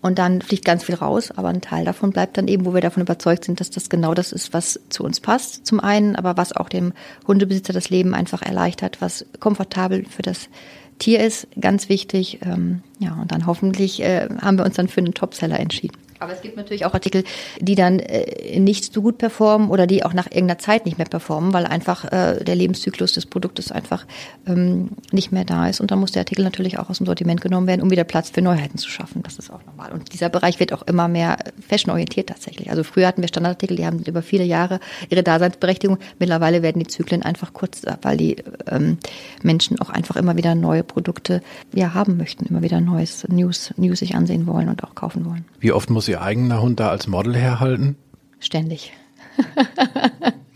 Und 0.00 0.18
dann 0.18 0.40
fliegt 0.42 0.64
ganz 0.64 0.84
viel 0.84 0.94
raus, 0.94 1.32
aber 1.32 1.48
ein 1.48 1.60
Teil 1.60 1.84
davon 1.84 2.12
bleibt 2.12 2.38
dann 2.38 2.46
eben, 2.46 2.64
wo 2.64 2.72
wir 2.72 2.80
davon 2.80 3.02
überzeugt 3.02 3.44
sind, 3.44 3.58
dass 3.58 3.70
das 3.70 3.90
genau 3.90 4.14
das 4.14 4.30
ist, 4.30 4.52
was 4.52 4.78
zu 4.90 5.02
uns 5.02 5.18
passt, 5.18 5.66
zum 5.66 5.80
einen, 5.80 6.14
aber 6.14 6.36
was 6.36 6.52
auch 6.52 6.68
dem 6.68 6.92
Hundebesitzer 7.26 7.72
das 7.72 7.90
Leben 7.90 8.14
einfach 8.14 8.42
erleichtert, 8.42 9.00
was 9.00 9.26
komfortabel 9.40 10.04
für 10.04 10.22
das 10.22 10.48
Tier 11.00 11.24
ist, 11.24 11.48
ganz 11.60 11.88
wichtig. 11.88 12.38
Ähm, 12.42 12.82
ja, 13.00 13.18
und 13.20 13.32
dann 13.32 13.46
hoffentlich 13.46 14.00
äh, 14.00 14.28
haben 14.40 14.58
wir 14.58 14.64
uns 14.64 14.76
dann 14.76 14.88
für 14.88 15.00
einen 15.00 15.14
Topseller 15.14 15.58
entschieden. 15.58 15.96
Aber 16.20 16.32
es 16.32 16.40
gibt 16.40 16.56
natürlich 16.56 16.84
auch 16.84 16.94
Artikel, 16.94 17.24
die 17.60 17.74
dann 17.74 17.98
äh, 17.98 18.58
nicht 18.58 18.92
so 18.92 19.02
gut 19.02 19.18
performen 19.18 19.70
oder 19.70 19.86
die 19.86 20.04
auch 20.04 20.12
nach 20.12 20.26
irgendeiner 20.26 20.58
Zeit 20.58 20.86
nicht 20.86 20.98
mehr 20.98 21.06
performen, 21.06 21.52
weil 21.52 21.66
einfach 21.66 22.04
äh, 22.04 22.42
der 22.44 22.54
Lebenszyklus 22.54 23.12
des 23.12 23.26
Produktes 23.26 23.70
einfach 23.72 24.06
ähm, 24.46 24.90
nicht 25.12 25.32
mehr 25.32 25.44
da 25.44 25.68
ist. 25.68 25.80
Und 25.80 25.90
dann 25.90 26.00
muss 26.00 26.12
der 26.12 26.20
Artikel 26.20 26.44
natürlich 26.44 26.78
auch 26.78 26.90
aus 26.90 26.98
dem 26.98 27.06
Sortiment 27.06 27.40
genommen 27.40 27.66
werden, 27.66 27.82
um 27.82 27.90
wieder 27.90 28.04
Platz 28.04 28.30
für 28.30 28.42
Neuheiten 28.42 28.78
zu 28.78 28.88
schaffen. 28.88 29.22
Das 29.22 29.38
ist 29.38 29.50
auch 29.50 29.64
normal. 29.64 29.92
Und 29.92 30.12
dieser 30.12 30.28
Bereich 30.28 30.58
wird 30.60 30.72
auch 30.72 30.82
immer 30.82 31.08
mehr 31.08 31.38
fashionorientiert 31.66 32.28
tatsächlich. 32.28 32.70
Also 32.70 32.82
früher 32.82 33.06
hatten 33.06 33.22
wir 33.22 33.28
Standardartikel, 33.28 33.76
die 33.76 33.86
haben 33.86 34.00
über 34.00 34.22
viele 34.22 34.44
Jahre 34.44 34.80
ihre 35.08 35.22
Daseinsberechtigung. 35.22 35.98
Mittlerweile 36.18 36.62
werden 36.62 36.80
die 36.80 36.86
Zyklen 36.86 37.22
einfach 37.22 37.52
kurz, 37.52 37.82
weil 38.02 38.16
die 38.16 38.36
ähm, 38.70 38.98
Menschen 39.42 39.80
auch 39.80 39.90
einfach 39.90 40.16
immer 40.16 40.36
wieder 40.36 40.54
neue 40.54 40.82
Produkte 40.82 41.42
ja, 41.74 41.94
haben 41.94 42.16
möchten, 42.16 42.46
immer 42.46 42.62
wieder 42.62 42.80
neues 42.80 43.26
News, 43.28 43.72
News 43.76 44.00
sich 44.00 44.14
ansehen 44.14 44.46
wollen 44.46 44.68
und 44.68 44.82
auch 44.84 44.94
kaufen 44.94 45.24
wollen. 45.24 45.44
Wie 45.60 45.72
oft 45.72 45.90
muss 45.90 46.07
Ihr 46.08 46.22
eigener 46.22 46.62
Hund 46.62 46.80
da 46.80 46.90
als 46.90 47.06
Model 47.06 47.36
herhalten? 47.36 47.96
Ständig. 48.40 48.92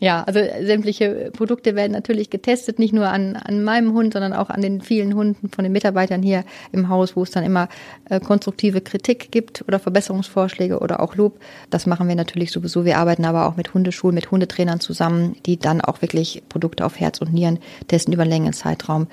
Ja, 0.00 0.22
also 0.22 0.38
sämtliche 0.64 1.30
Produkte 1.32 1.74
werden 1.74 1.92
natürlich 1.92 2.30
getestet, 2.30 2.78
nicht 2.78 2.94
nur 2.94 3.08
an, 3.08 3.34
an 3.34 3.64
meinem 3.64 3.92
Hund, 3.94 4.12
sondern 4.12 4.32
auch 4.32 4.48
an 4.48 4.62
den 4.62 4.80
vielen 4.80 5.14
Hunden 5.14 5.48
von 5.48 5.64
den 5.64 5.72
Mitarbeitern 5.72 6.22
hier 6.22 6.44
im 6.70 6.88
Haus, 6.88 7.16
wo 7.16 7.24
es 7.24 7.32
dann 7.32 7.42
immer 7.42 7.68
äh, 8.08 8.20
konstruktive 8.20 8.80
Kritik 8.80 9.32
gibt 9.32 9.64
oder 9.66 9.80
Verbesserungsvorschläge 9.80 10.78
oder 10.78 11.00
auch 11.00 11.16
Lob. 11.16 11.40
Das 11.70 11.86
machen 11.86 12.06
wir 12.06 12.14
natürlich 12.14 12.52
sowieso. 12.52 12.84
Wir 12.84 12.98
arbeiten 12.98 13.24
aber 13.24 13.48
auch 13.48 13.56
mit 13.56 13.74
Hundeschulen, 13.74 14.14
mit 14.14 14.30
Hundetrainern 14.30 14.78
zusammen, 14.78 15.34
die 15.46 15.58
dann 15.58 15.80
auch 15.80 16.00
wirklich 16.00 16.44
Produkte 16.48 16.86
auf 16.86 17.00
Herz 17.00 17.20
und 17.20 17.32
Nieren 17.32 17.58
testen 17.88 18.14
über 18.14 18.22
einen 18.22 18.30
längeren 18.30 18.52
Zeitraum 18.52 19.08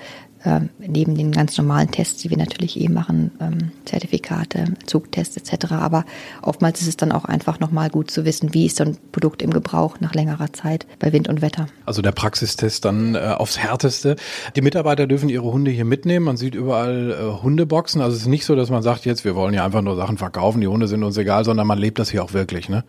äh, 0.46 0.60
neben 0.78 1.16
den 1.16 1.32
ganz 1.32 1.58
normalen 1.58 1.90
Tests, 1.90 2.22
die 2.22 2.30
wir 2.30 2.36
natürlich 2.36 2.80
eh 2.80 2.88
machen, 2.88 3.32
ähm, 3.40 3.72
Zertifikate, 3.84 4.74
Zugtests 4.86 5.36
etc. 5.36 5.72
Aber 5.72 6.04
oftmals 6.42 6.80
ist 6.80 6.88
es 6.88 6.96
dann 6.96 7.12
auch 7.12 7.24
einfach 7.24 7.60
nochmal 7.60 7.90
gut 7.90 8.10
zu 8.10 8.24
wissen, 8.24 8.54
wie 8.54 8.66
ist 8.66 8.76
so 8.76 8.84
ein 8.84 8.96
Produkt 9.12 9.42
im 9.42 9.50
Gebrauch 9.50 10.00
nach 10.00 10.14
längerer 10.14 10.52
Zeit 10.52 10.86
bei 10.98 11.12
Wind 11.12 11.28
und 11.28 11.42
Wetter. 11.42 11.66
Also 11.84 12.00
der 12.00 12.12
Praxistest 12.12 12.84
dann 12.84 13.14
äh, 13.14 13.18
aufs 13.18 13.58
Härteste. 13.58 14.16
Die 14.54 14.62
Mitarbeiter 14.62 15.06
dürfen 15.06 15.28
ihre 15.28 15.52
Hunde 15.52 15.70
hier 15.70 15.84
mitnehmen. 15.84 16.24
Man 16.24 16.36
sieht 16.36 16.54
überall 16.54 17.10
äh, 17.10 17.42
Hundeboxen. 17.42 18.00
Also 18.00 18.14
es 18.14 18.22
ist 18.22 18.28
nicht 18.28 18.44
so, 18.44 18.54
dass 18.54 18.70
man 18.70 18.82
sagt, 18.82 19.04
jetzt 19.04 19.24
wir 19.24 19.34
wollen 19.34 19.54
ja 19.54 19.64
einfach 19.64 19.82
nur 19.82 19.96
Sachen 19.96 20.16
verkaufen, 20.16 20.60
die 20.60 20.68
Hunde 20.68 20.86
sind 20.86 21.02
uns 21.02 21.16
egal, 21.16 21.44
sondern 21.44 21.66
man 21.66 21.78
lebt 21.78 21.98
das 21.98 22.10
hier 22.10 22.22
auch 22.22 22.32
wirklich, 22.32 22.68
ne? 22.68 22.84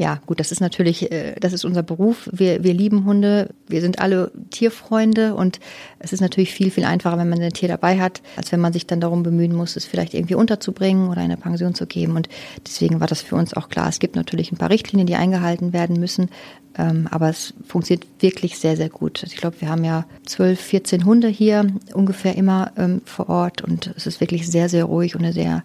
Ja, 0.00 0.18
gut, 0.24 0.40
das 0.40 0.50
ist 0.50 0.62
natürlich, 0.62 1.12
äh, 1.12 1.34
das 1.40 1.52
ist 1.52 1.66
unser 1.66 1.82
Beruf. 1.82 2.26
Wir, 2.32 2.64
wir 2.64 2.72
lieben 2.72 3.04
Hunde. 3.04 3.50
Wir 3.68 3.82
sind 3.82 3.98
alle 3.98 4.32
Tierfreunde 4.48 5.34
und 5.34 5.60
es 5.98 6.14
ist 6.14 6.22
natürlich 6.22 6.54
viel, 6.54 6.70
viel 6.70 6.86
einfacher, 6.86 7.18
wenn 7.18 7.28
man 7.28 7.42
ein 7.42 7.52
Tier 7.52 7.68
dabei 7.68 8.00
hat, 8.00 8.22
als 8.34 8.50
wenn 8.50 8.60
man 8.60 8.72
sich 8.72 8.86
dann 8.86 9.02
darum 9.02 9.22
bemühen 9.22 9.54
muss, 9.54 9.76
es 9.76 9.84
vielleicht 9.84 10.14
irgendwie 10.14 10.36
unterzubringen 10.36 11.10
oder 11.10 11.20
eine 11.20 11.36
Pension 11.36 11.74
zu 11.74 11.86
geben. 11.86 12.16
Und 12.16 12.30
deswegen 12.66 12.98
war 13.00 13.08
das 13.08 13.20
für 13.20 13.36
uns 13.36 13.52
auch 13.52 13.68
klar. 13.68 13.90
Es 13.90 13.98
gibt 13.98 14.16
natürlich 14.16 14.50
ein 14.50 14.56
paar 14.56 14.70
Richtlinien, 14.70 15.06
die 15.06 15.16
eingehalten 15.16 15.74
werden 15.74 16.00
müssen. 16.00 16.30
Ähm, 16.78 17.06
aber 17.10 17.28
es 17.28 17.52
funktioniert 17.66 18.06
wirklich 18.20 18.58
sehr, 18.58 18.78
sehr 18.78 18.88
gut. 18.88 19.22
Ich 19.24 19.36
glaube, 19.36 19.60
wir 19.60 19.68
haben 19.68 19.84
ja 19.84 20.06
12, 20.24 20.58
14 20.58 21.04
Hunde 21.04 21.28
hier 21.28 21.66
ungefähr 21.92 22.36
immer 22.36 22.72
ähm, 22.78 23.02
vor 23.04 23.28
Ort 23.28 23.60
und 23.60 23.92
es 23.98 24.06
ist 24.06 24.22
wirklich 24.22 24.48
sehr, 24.48 24.70
sehr 24.70 24.84
ruhig 24.84 25.14
und 25.14 25.24
eine 25.24 25.34
sehr 25.34 25.62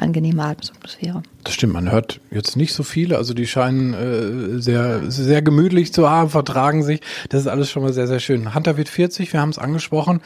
angenehme 0.00 0.44
Atmosphäre. 0.44 1.22
Das 1.44 1.54
stimmt, 1.54 1.72
man 1.72 1.90
hört 1.90 2.20
jetzt 2.30 2.56
nicht 2.56 2.72
so 2.72 2.82
viele, 2.82 3.16
also 3.16 3.34
die 3.34 3.46
scheinen 3.46 3.94
äh, 3.94 4.60
sehr, 4.60 5.10
sehr 5.10 5.42
gemütlich 5.42 5.92
zu 5.92 6.08
haben, 6.08 6.30
vertragen 6.30 6.82
sich. 6.82 7.00
Das 7.28 7.42
ist 7.42 7.46
alles 7.46 7.70
schon 7.70 7.82
mal 7.82 7.92
sehr, 7.92 8.06
sehr 8.06 8.20
schön. 8.20 8.54
Hunter 8.54 8.76
wird 8.76 8.88
40, 8.88 9.32
wir 9.32 9.40
haben 9.40 9.50
es 9.50 9.58
angesprochen. 9.58 10.20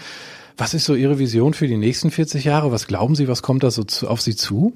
Was 0.57 0.73
ist 0.75 0.85
so 0.85 0.95
Ihre 0.95 1.19
Vision 1.19 1.52
für 1.52 1.66
die 1.66 1.76
nächsten 1.76 2.11
40 2.11 2.45
Jahre? 2.45 2.71
Was 2.71 2.87
glauben 2.87 3.16
Sie, 3.16 3.26
was 3.26 3.43
kommt 3.43 3.64
da 3.64 3.71
so 3.71 3.83
zu, 3.83 4.09
auf 4.09 4.21
Sie 4.21 4.37
zu? 4.37 4.73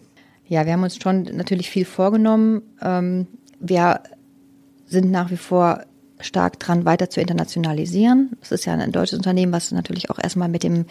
Ja, 0.47 0.67
wir 0.67 0.73
haben 0.73 0.83
uns 0.83 0.97
schon 1.00 1.23
natürlich 1.23 1.71
viel 1.71 1.85
vorgenommen. 1.85 2.62
Ähm, 2.83 3.26
wir 3.61 4.00
sind 4.87 5.11
nach 5.11 5.31
wie 5.31 5.37
vor 5.37 5.85
stark 6.21 6.59
dran, 6.59 6.85
weiter 6.85 7.11
zu 7.11 7.21
internationalisieren. 7.21 8.31
Das 8.40 8.50
ist 8.50 8.64
ja 8.64 8.75
ein 8.75 8.93
deutsches 8.93 9.19
Unternehmen, 9.19 9.52
was 9.52 9.71
natürlich 9.71 10.11
auch 10.11 10.19
erstmal 10.19 10.49
mit 10.49 10.62
dem 10.62 10.87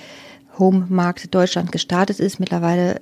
Home-Markt 0.58 1.34
Deutschland 1.34 1.72
gestartet 1.72 2.20
ist. 2.20 2.40
Mittlerweile 2.40 3.02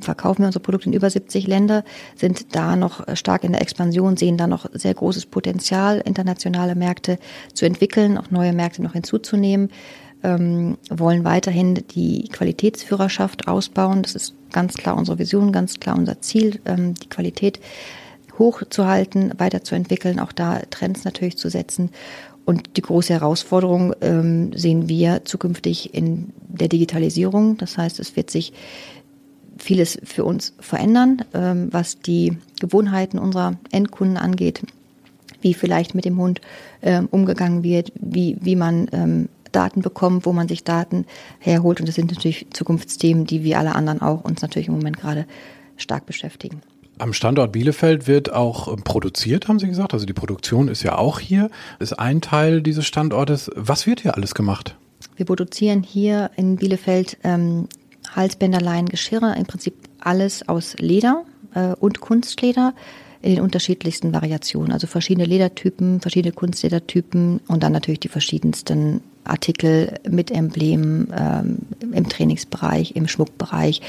verkaufen 0.00 0.42
wir 0.42 0.46
unsere 0.46 0.62
Produkte 0.62 0.88
in 0.88 0.94
über 0.94 1.10
70 1.10 1.46
Länder, 1.46 1.84
sind 2.16 2.54
da 2.54 2.76
noch 2.76 3.04
stark 3.16 3.44
in 3.44 3.52
der 3.52 3.62
Expansion, 3.62 4.16
sehen 4.16 4.36
da 4.36 4.46
noch 4.46 4.66
sehr 4.72 4.94
großes 4.94 5.26
Potenzial, 5.26 6.00
internationale 6.04 6.74
Märkte 6.74 7.18
zu 7.54 7.66
entwickeln, 7.66 8.18
auch 8.18 8.30
neue 8.30 8.52
Märkte 8.52 8.82
noch 8.82 8.92
hinzuzunehmen, 8.92 9.70
ähm, 10.22 10.78
wollen 10.90 11.24
weiterhin 11.24 11.74
die 11.74 12.28
Qualitätsführerschaft 12.28 13.48
ausbauen. 13.48 14.02
Das 14.02 14.14
ist 14.14 14.34
ganz 14.52 14.74
klar 14.74 14.96
unsere 14.96 15.18
Vision, 15.18 15.52
ganz 15.52 15.80
klar 15.80 15.96
unser 15.96 16.20
Ziel, 16.20 16.60
ähm, 16.64 16.94
die 16.94 17.08
Qualität 17.08 17.60
hochzuhalten, 18.38 19.32
weiterzuentwickeln, 19.38 20.18
auch 20.18 20.32
da 20.32 20.60
Trends 20.70 21.04
natürlich 21.04 21.36
zu 21.36 21.50
setzen. 21.50 21.90
Und 22.44 22.76
die 22.76 22.82
große 22.82 23.12
Herausforderung 23.12 23.94
ähm, 24.00 24.52
sehen 24.56 24.88
wir 24.88 25.24
zukünftig 25.24 25.94
in 25.94 26.32
der 26.48 26.68
Digitalisierung. 26.68 27.56
Das 27.56 27.78
heißt, 27.78 28.00
es 28.00 28.16
wird 28.16 28.30
sich 28.30 28.52
vieles 29.58 29.98
für 30.04 30.24
uns 30.24 30.54
verändern, 30.60 31.24
ähm, 31.34 31.68
was 31.70 31.98
die 32.00 32.36
Gewohnheiten 32.60 33.18
unserer 33.18 33.56
Endkunden 33.70 34.16
angeht, 34.16 34.62
wie 35.40 35.54
vielleicht 35.54 35.94
mit 35.94 36.04
dem 36.04 36.18
Hund 36.18 36.40
ähm, 36.82 37.08
umgegangen 37.10 37.62
wird, 37.62 37.92
wie, 38.00 38.36
wie 38.40 38.56
man 38.56 38.88
ähm, 38.92 39.28
Daten 39.52 39.82
bekommt, 39.82 40.26
wo 40.26 40.32
man 40.32 40.48
sich 40.48 40.64
Daten 40.64 41.06
herholt. 41.38 41.80
Und 41.80 41.88
das 41.88 41.94
sind 41.94 42.10
natürlich 42.10 42.46
Zukunftsthemen, 42.50 43.26
die 43.26 43.44
wie 43.44 43.54
alle 43.54 43.74
anderen 43.74 44.00
auch 44.00 44.24
uns 44.24 44.42
natürlich 44.42 44.68
im 44.68 44.74
Moment 44.74 44.98
gerade 44.98 45.26
stark 45.76 46.06
beschäftigen. 46.06 46.62
Am 46.98 47.12
Standort 47.12 47.52
Bielefeld 47.52 48.06
wird 48.06 48.32
auch 48.32 48.76
produziert, 48.84 49.48
haben 49.48 49.58
Sie 49.58 49.66
gesagt. 49.66 49.94
Also 49.94 50.06
die 50.06 50.12
Produktion 50.12 50.68
ist 50.68 50.82
ja 50.82 50.96
auch 50.98 51.18
hier, 51.18 51.50
ist 51.78 51.98
ein 51.98 52.20
Teil 52.20 52.62
dieses 52.62 52.86
Standortes. 52.86 53.50
Was 53.56 53.86
wird 53.86 54.00
hier 54.00 54.14
alles 54.14 54.34
gemacht? 54.34 54.76
Wir 55.16 55.26
produzieren 55.26 55.82
hier 55.82 56.30
in 56.36 56.56
Bielefeld 56.56 57.18
ähm, 57.24 57.68
Halsbänderlein, 58.14 58.86
Geschirre, 58.86 59.34
im 59.36 59.46
Prinzip 59.46 59.74
alles 60.00 60.48
aus 60.48 60.74
Leder 60.78 61.24
äh, 61.54 61.74
und 61.78 62.00
Kunstleder 62.00 62.74
in 63.22 63.36
den 63.36 63.40
unterschiedlichsten 63.40 64.12
Variationen. 64.12 64.72
Also 64.72 64.86
verschiedene 64.86 65.26
Ledertypen, 65.26 66.00
verschiedene 66.00 66.32
Kunstledertypen 66.32 67.40
und 67.46 67.62
dann 67.62 67.72
natürlich 67.72 68.00
die 68.00 68.08
verschiedensten 68.08 69.00
Artikel 69.24 70.00
mit 70.08 70.32
Emblemen 70.32 71.12
ähm, 71.16 71.58
im 71.92 72.08
Trainingsbereich, 72.08 72.96
im 72.96 73.06
Schmuckbereich. 73.06 73.80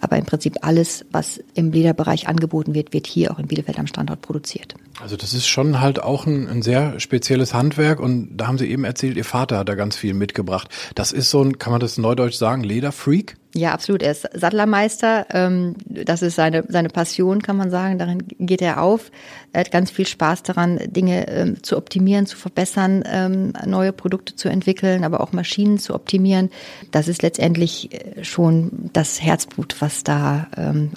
Aber 0.00 0.16
im 0.16 0.24
Prinzip 0.24 0.56
alles, 0.62 1.04
was 1.12 1.40
im 1.54 1.72
Lederbereich 1.72 2.26
angeboten 2.26 2.74
wird, 2.74 2.92
wird 2.92 3.06
hier 3.06 3.30
auch 3.30 3.38
in 3.38 3.46
Bielefeld 3.46 3.78
am 3.78 3.86
Standort 3.86 4.22
produziert. 4.22 4.74
Also 5.00 5.16
das 5.16 5.34
ist 5.34 5.46
schon 5.46 5.80
halt 5.80 6.02
auch 6.02 6.26
ein, 6.26 6.48
ein, 6.48 6.62
sehr 6.62 6.98
spezielles 6.98 7.52
Handwerk 7.54 8.00
und 8.00 8.36
da 8.36 8.46
haben 8.46 8.58
Sie 8.58 8.66
eben 8.66 8.84
erzählt, 8.84 9.16
Ihr 9.16 9.24
Vater 9.24 9.58
hat 9.58 9.68
da 9.68 9.74
ganz 9.74 9.96
viel 9.96 10.14
mitgebracht. 10.14 10.68
Das 10.94 11.12
ist 11.12 11.30
so 11.30 11.42
ein, 11.42 11.58
kann 11.58 11.70
man 11.70 11.80
das 11.80 11.98
neudeutsch 11.98 12.36
sagen, 12.36 12.64
Lederfreak? 12.64 13.36
Ja, 13.54 13.72
absolut. 13.72 14.02
Er 14.02 14.12
ist 14.12 14.28
Sattlermeister. 14.32 15.26
Ähm, 15.30 15.74
das 15.86 16.22
ist 16.22 16.36
seine, 16.36 16.64
seine 16.68 16.88
Passion, 16.88 17.42
kann 17.42 17.56
man 17.56 17.70
sagen. 17.70 17.98
Darin 17.98 18.22
geht 18.38 18.62
er 18.62 18.80
auf. 18.80 19.10
Er 19.52 19.60
hat 19.60 19.72
ganz 19.72 19.90
viel 19.90 20.06
Spaß 20.06 20.44
daran, 20.44 20.78
Dinge 20.86 21.26
ähm, 21.28 21.62
zu 21.62 21.76
optimieren, 21.76 22.26
zu 22.26 22.36
verbessern, 22.36 23.02
ähm, 23.06 23.52
neue 23.66 23.92
Produkte 23.92 24.36
zu 24.36 24.48
entwickeln, 24.48 25.02
aber 25.02 25.20
auch 25.20 25.32
Maschinen 25.32 25.78
zu 25.78 25.94
optimieren. 25.94 26.50
Das 26.92 27.08
ist 27.08 27.22
letztendlich 27.22 27.92
äh, 27.92 28.24
schon 28.24 28.90
das 28.92 29.20
Herzblut, 29.20 29.76
was 29.80 30.04
da 30.04 30.46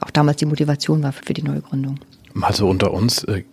auch 0.01 0.09
damals 0.11 0.37
die 0.37 0.45
Motivation 0.45 1.03
war 1.03 1.11
für 1.13 1.33
die 1.33 1.43
Neugründung. 1.43 1.99
Mal 2.33 2.53
so 2.53 2.67
unter 2.67 2.91
uns, 2.91 3.23
äh, 3.25 3.43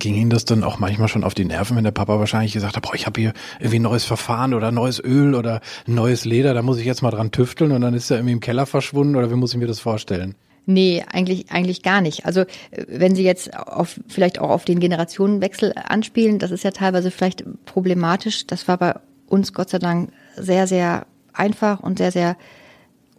ging 0.00 0.16
Ihnen 0.16 0.30
das 0.30 0.44
dann 0.44 0.64
auch 0.64 0.78
manchmal 0.78 1.08
schon 1.08 1.22
auf 1.22 1.34
die 1.34 1.44
Nerven, 1.44 1.76
wenn 1.76 1.84
der 1.84 1.92
Papa 1.92 2.18
wahrscheinlich 2.18 2.52
gesagt 2.52 2.76
hat, 2.76 2.82
boah, 2.82 2.94
ich 2.94 3.06
habe 3.06 3.20
hier 3.20 3.32
irgendwie 3.58 3.78
ein 3.78 3.82
neues 3.82 4.04
Verfahren 4.04 4.54
oder 4.54 4.72
neues 4.72 5.02
Öl 5.02 5.34
oder 5.34 5.60
neues 5.86 6.24
Leder, 6.24 6.54
da 6.54 6.62
muss 6.62 6.78
ich 6.78 6.86
jetzt 6.86 7.02
mal 7.02 7.10
dran 7.10 7.30
tüfteln 7.30 7.72
und 7.72 7.82
dann 7.82 7.94
ist 7.94 8.10
er 8.10 8.16
irgendwie 8.16 8.32
im 8.32 8.40
Keller 8.40 8.66
verschwunden 8.66 9.14
oder 9.14 9.30
wie 9.30 9.36
muss 9.36 9.52
ich 9.52 9.58
mir 9.58 9.66
das 9.66 9.78
vorstellen? 9.78 10.34
Nee, 10.66 11.04
eigentlich, 11.10 11.50
eigentlich 11.50 11.82
gar 11.82 12.00
nicht. 12.00 12.26
Also 12.26 12.44
wenn 12.86 13.14
Sie 13.14 13.24
jetzt 13.24 13.56
auf, 13.56 13.98
vielleicht 14.08 14.38
auch 14.38 14.50
auf 14.50 14.64
den 14.64 14.78
Generationenwechsel 14.78 15.72
anspielen, 15.76 16.38
das 16.38 16.50
ist 16.50 16.64
ja 16.64 16.70
teilweise 16.70 17.10
vielleicht 17.10 17.44
problematisch. 17.64 18.46
Das 18.46 18.68
war 18.68 18.76
bei 18.76 18.94
uns 19.26 19.52
Gott 19.52 19.70
sei 19.70 19.78
Dank 19.78 20.12
sehr, 20.36 20.66
sehr 20.66 21.06
einfach 21.32 21.80
und 21.80 21.98
sehr, 21.98 22.12
sehr 22.12 22.36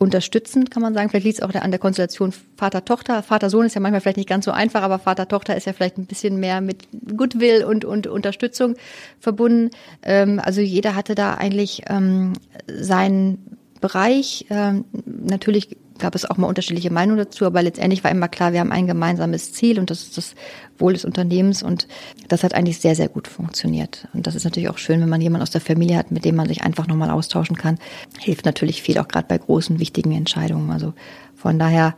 unterstützend, 0.02 0.72
kann 0.72 0.82
man 0.82 0.96
sagen. 0.96 1.10
Vielleicht 1.10 1.26
liegt 1.26 1.38
es 1.38 1.44
auch 1.44 1.54
an 1.54 1.70
der 1.70 1.80
Konstellation 1.80 2.34
Vater-Tochter. 2.58 3.22
Vater-Sohn 3.22 3.68
ist 3.68 3.76
ja 3.76 3.82
manchmal 3.82 4.02
vielleicht 4.02 4.18
nicht 4.18 4.28
ganz 4.28 4.46
so 4.46 4.52
einfach, 4.52 4.82
aber 4.82 4.98
Vater-Tochter 4.98 5.56
ist 5.56 5.68
ja 5.68 5.74
vielleicht 5.74 6.00
ein 6.00 6.08
bisschen 6.08 6.40
mehr 6.40 6.60
mit 6.60 6.88
Goodwill 7.16 7.64
und, 7.64 7.86
und 7.86 8.08
Unterstützung 8.08 8.76
verbunden. 9.20 9.70
Ähm, 10.02 10.42
also 10.44 10.60
jeder 10.60 10.96
hatte 10.96 11.14
da 11.14 11.36
eigentlich 11.36 11.84
ähm, 11.88 12.34
seinen 12.68 13.60
Bereich. 13.80 14.48
Ähm, 14.50 14.86
natürlich 15.06 15.78
gab 16.02 16.16
es 16.16 16.26
auch 16.26 16.38
mal 16.38 16.48
unterschiedliche 16.48 16.92
Meinungen 16.92 17.20
dazu, 17.20 17.46
aber 17.46 17.62
letztendlich 17.62 18.04
war 18.04 18.12
immer 18.12 18.28
klar, 18.28 18.52
wir 18.52 18.60
haben 18.60 18.72
ein 18.72 18.88
gemeinsames 18.88 19.54
Ziel 19.54 19.80
und 19.80 19.90
das 19.90 20.02
ist 20.02 20.18
das 20.18 20.36
Wohl 20.78 20.94
des 20.94 21.06
Unternehmens 21.06 21.64
und 21.64 21.88
das 22.28 22.44
hat 22.44 22.54
eigentlich 22.54 22.80
sehr, 22.80 22.96
sehr 22.96 23.08
gut 23.08 23.28
funktioniert. 23.28 24.08
Und 24.14 24.28
das 24.28 24.36
ist 24.36 24.44
natürlich 24.44 24.70
auch 24.70 24.78
schön, 24.78 25.00
wenn 25.00 25.10
man 25.10 25.22
jemanden 25.22 25.44
aus 25.44 25.52
der 25.52 25.62
Familie 25.62 25.98
hat, 25.98 26.12
mit 26.12 26.26
dem 26.26 26.36
man 26.36 26.48
sich 26.48 26.64
einfach 26.64 26.88
nochmal 26.88 27.12
austauschen 27.12 27.56
kann. 27.56 27.78
Hilft 28.20 28.46
natürlich 28.46 28.82
viel, 28.82 28.98
auch 28.98 29.08
gerade 29.08 29.28
bei 29.28 29.38
großen, 29.38 29.80
wichtigen 29.80 30.12
Entscheidungen. 30.12 30.72
Also 30.72 30.94
von 31.36 31.58
daher 31.58 31.96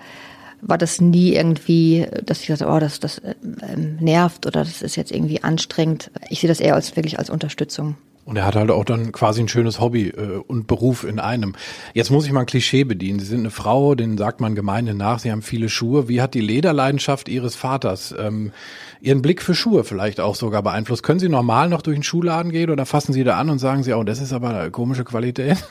war 0.62 0.78
das 0.78 1.02
nie 1.02 1.34
irgendwie, 1.34 2.08
dass 2.26 2.42
ich 2.42 2.48
dachte, 2.48 2.68
oh, 2.68 2.80
das, 2.80 3.00
das 3.00 3.18
äh, 3.20 3.36
nervt 3.76 4.46
oder 4.46 4.64
das 4.64 4.82
ist 4.82 4.96
jetzt 4.96 5.12
irgendwie 5.12 5.44
anstrengend. 5.44 6.12
Ich 6.30 6.42
sehe 6.42 6.48
das 6.48 6.60
eher 6.60 6.76
als 6.76 6.96
wirklich 6.96 7.20
als 7.20 7.30
Unterstützung. 7.30 7.96
Und 8.26 8.38
er 8.38 8.46
hat 8.46 8.56
halt 8.56 8.72
auch 8.72 8.86
dann 8.86 9.12
quasi 9.12 9.42
ein 9.42 9.50
schönes 9.50 9.82
Hobby 9.82 10.08
äh, 10.08 10.40
und 10.48 10.66
Beruf 10.66 11.04
in 11.04 11.20
einem. 11.20 11.56
Jetzt 11.94 12.10
muss 12.10 12.26
ich 12.26 12.32
mal 12.32 12.42
ein 12.42 12.46
Klischee 12.46 12.86
bedienen. 12.86 13.20
Sie 13.20 13.26
sind 13.26 13.42
eine 13.42 13.50
Frau, 13.50 13.96
den 13.96 14.18
sagt 14.18 14.40
man 14.40 14.56
Gemeinde 14.56 14.94
nach, 14.94 15.20
Sie 15.20 15.32
haben 15.32 15.42
viele 15.42 15.68
Schuhe. 15.68 16.08
Wie 16.08 16.22
hat 16.22 16.34
die 16.34 16.42
Lederleidenschaft 16.42 17.28
Ihres 17.28 17.56
Vaters 17.56 18.16
ähm, 18.18 18.54
Ihren 19.02 19.22
Blick 19.22 19.42
für 19.42 19.56
Schuhe 19.56 19.84
vielleicht 19.84 20.22
auch 20.22 20.36
sogar 20.36 20.64
beeinflusst? 20.64 21.04
Können 21.04 21.20
Sie 21.20 21.28
normal 21.28 21.68
noch 21.68 21.82
durch 21.82 21.98
den 21.98 22.04
Schuhladen 22.04 22.52
gehen 22.52 22.70
oder 22.70 22.86
fassen 22.86 23.12
Sie 23.12 23.26
da 23.26 23.38
an 23.38 23.50
und 23.50 23.60
sagen 23.60 23.84
Sie, 23.84 23.94
oh, 23.94 24.04
das 24.04 24.22
ist 24.22 24.32
aber 24.32 24.50
eine 24.50 24.72
komische 24.72 25.04
Qualität? 25.04 25.58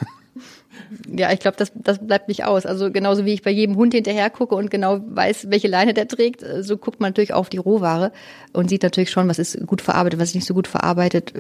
Ja, 1.07 1.33
ich 1.33 1.41
glaube, 1.41 1.57
das, 1.57 1.73
das 1.75 2.05
bleibt 2.07 2.29
nicht 2.29 2.45
aus. 2.45 2.67
Also 2.67 2.91
genauso 2.91 3.25
wie 3.25 3.33
ich 3.33 3.43
bei 3.43 3.51
jedem 3.51 3.77
Hund 3.77 3.95
hinterher 3.95 4.31
gucke 4.31 4.55
und 4.55 4.71
genau 4.71 5.01
weiß, 5.07 5.51
welche 5.51 5.69
Leine 5.69 5.95
der 5.95 6.09
trägt, 6.09 6.45
so 6.61 6.77
guckt 6.77 7.01
man 7.01 7.11
natürlich 7.11 7.33
auf 7.33 7.49
die 7.49 7.59
Rohware 7.59 8.13
und 8.53 8.69
sieht 8.69 8.83
natürlich 8.83 9.11
schon, 9.11 9.29
was 9.29 9.39
ist 9.39 9.67
gut 9.67 9.81
verarbeitet, 9.81 10.21
was 10.21 10.31
ist 10.31 10.35
nicht 10.35 10.47
so 10.47 10.55
gut 10.55 10.69
verarbeitet. 10.69 11.33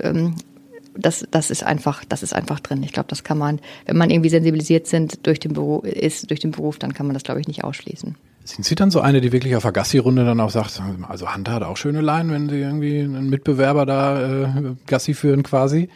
Das, 0.95 1.27
das 1.31 1.51
ist 1.51 1.65
einfach, 1.65 2.05
das 2.05 2.23
ist 2.23 2.35
einfach 2.35 2.61
drin. 2.61 2.83
Ich 2.83 2.93
glaube, 2.93 3.09
das 3.09 3.25
kann 3.25 3.39
man, 3.39 3.61
wenn 3.87 3.97
man 3.97 4.11
irgendwie 4.11 4.29
sensibilisiert 4.29 4.87
sind 4.87 5.27
durch 5.27 5.41
den 5.41 5.53
Beruf, 5.53 5.85
ist 5.85 6.31
durch 6.31 6.41
den 6.41 6.51
Beruf, 6.51 6.79
dann 6.79 6.93
kann 6.93 7.07
man 7.07 7.15
das, 7.15 7.23
glaube 7.23 7.41
ich, 7.41 7.49
nicht 7.49 7.65
ausschließen. 7.65 8.15
Sind 8.45 8.65
Sie 8.65 8.75
dann 8.75 8.91
so 8.91 9.01
eine, 9.01 9.21
die 9.21 9.31
wirklich 9.31 9.55
auf 9.55 9.63
der 9.63 9.73
Gassi-Runde 9.73 10.25
dann 10.25 10.41
auch 10.41 10.51
sagt, 10.51 10.83
also 11.09 11.33
Hunter 11.33 11.53
hat 11.53 11.63
auch 11.63 11.77
schöne 11.77 12.01
Leinen, 12.01 12.33
wenn 12.33 12.49
Sie 12.49 12.59
irgendwie 12.59 13.01
einen 13.01 13.31
Mitbewerber 13.31 13.87
da 13.87 14.45
äh, 14.45 14.75
Gassi 14.87 15.15
führen 15.15 15.45
quasi? 15.45 15.89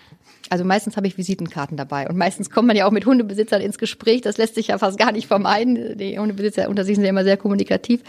Also 0.50 0.64
meistens 0.64 0.96
habe 0.96 1.06
ich 1.06 1.18
Visitenkarten 1.18 1.76
dabei 1.76 2.08
und 2.08 2.16
meistens 2.16 2.50
kommt 2.50 2.68
man 2.68 2.76
ja 2.76 2.86
auch 2.86 2.92
mit 2.92 3.06
Hundebesitzern 3.06 3.60
ins 3.60 3.78
Gespräch. 3.78 4.20
Das 4.20 4.38
lässt 4.38 4.54
sich 4.54 4.68
ja 4.68 4.78
fast 4.78 4.98
gar 4.98 5.12
nicht 5.12 5.26
vermeiden. 5.26 5.98
Die 5.98 6.18
Hundebesitzer 6.18 6.68
unter 6.68 6.84
sich 6.84 6.96
sind 6.96 7.04
ja 7.04 7.10
immer 7.10 7.24
sehr 7.24 7.36
kommunikativ. 7.36 8.02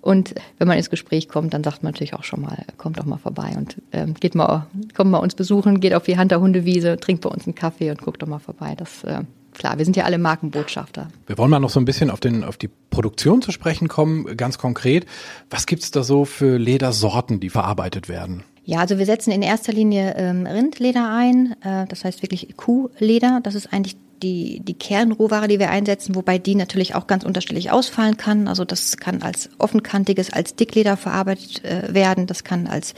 Und 0.00 0.34
wenn 0.58 0.66
man 0.66 0.76
ins 0.76 0.90
Gespräch 0.90 1.28
kommt, 1.28 1.54
dann 1.54 1.62
sagt 1.62 1.82
man 1.82 1.92
natürlich 1.92 2.14
auch 2.14 2.24
schon 2.24 2.40
mal, 2.40 2.64
kommt 2.76 2.98
doch 2.98 3.04
mal 3.04 3.18
vorbei 3.18 3.52
und 3.56 3.76
ähm, 3.92 4.14
geht 4.14 4.34
mal, 4.34 4.66
kommt 4.94 5.10
mal 5.10 5.18
uns 5.18 5.34
besuchen, 5.34 5.80
geht 5.80 5.94
auf 5.94 6.04
die 6.04 6.18
Hunter 6.18 6.40
Hundewiese, 6.40 6.96
trinkt 6.96 7.22
bei 7.22 7.30
uns 7.30 7.46
einen 7.46 7.54
Kaffee 7.54 7.90
und 7.90 8.02
guckt 8.02 8.20
doch 8.20 8.26
mal 8.26 8.40
vorbei. 8.40 8.74
Das 8.76 9.04
äh, 9.04 9.22
klar, 9.54 9.78
wir 9.78 9.84
sind 9.84 9.96
ja 9.96 10.04
alle 10.04 10.18
Markenbotschafter. 10.18 11.08
Wir 11.26 11.38
wollen 11.38 11.50
mal 11.50 11.60
noch 11.60 11.70
so 11.70 11.78
ein 11.78 11.84
bisschen 11.84 12.10
auf, 12.10 12.20
den, 12.20 12.42
auf 12.42 12.56
die 12.56 12.68
Produktion 12.90 13.42
zu 13.42 13.52
sprechen 13.52 13.86
kommen, 13.86 14.36
ganz 14.36 14.58
konkret. 14.58 15.06
Was 15.50 15.66
gibt's 15.66 15.90
da 15.90 16.02
so 16.02 16.24
für 16.24 16.58
Ledersorten, 16.58 17.38
die 17.38 17.50
verarbeitet 17.50 18.08
werden? 18.08 18.42
Ja, 18.64 18.78
also 18.78 18.98
wir 18.98 19.06
setzen 19.06 19.32
in 19.32 19.42
erster 19.42 19.72
Linie 19.72 20.14
ähm, 20.16 20.46
Rindleder 20.46 21.10
ein, 21.12 21.56
äh, 21.62 21.86
das 21.88 22.04
heißt 22.04 22.22
wirklich 22.22 22.56
Kuhleder. 22.56 23.40
Das 23.42 23.56
ist 23.56 23.72
eigentlich 23.72 23.96
die, 24.22 24.60
die 24.60 24.74
Kernrohware, 24.74 25.48
die 25.48 25.58
wir 25.58 25.70
einsetzen, 25.70 26.14
wobei 26.14 26.38
die 26.38 26.54
natürlich 26.54 26.94
auch 26.94 27.06
ganz 27.06 27.24
unterschiedlich 27.24 27.70
ausfallen 27.70 28.16
kann. 28.16 28.46
Also 28.46 28.64
das 28.64 28.96
kann 28.96 29.22
als 29.22 29.50
offenkantiges, 29.58 30.32
als 30.32 30.54
Dickleder 30.54 30.96
verarbeitet 30.96 31.64
äh, 31.64 31.92
werden. 31.92 32.26
Das 32.26 32.44
kann 32.44 32.66
als 32.68 32.94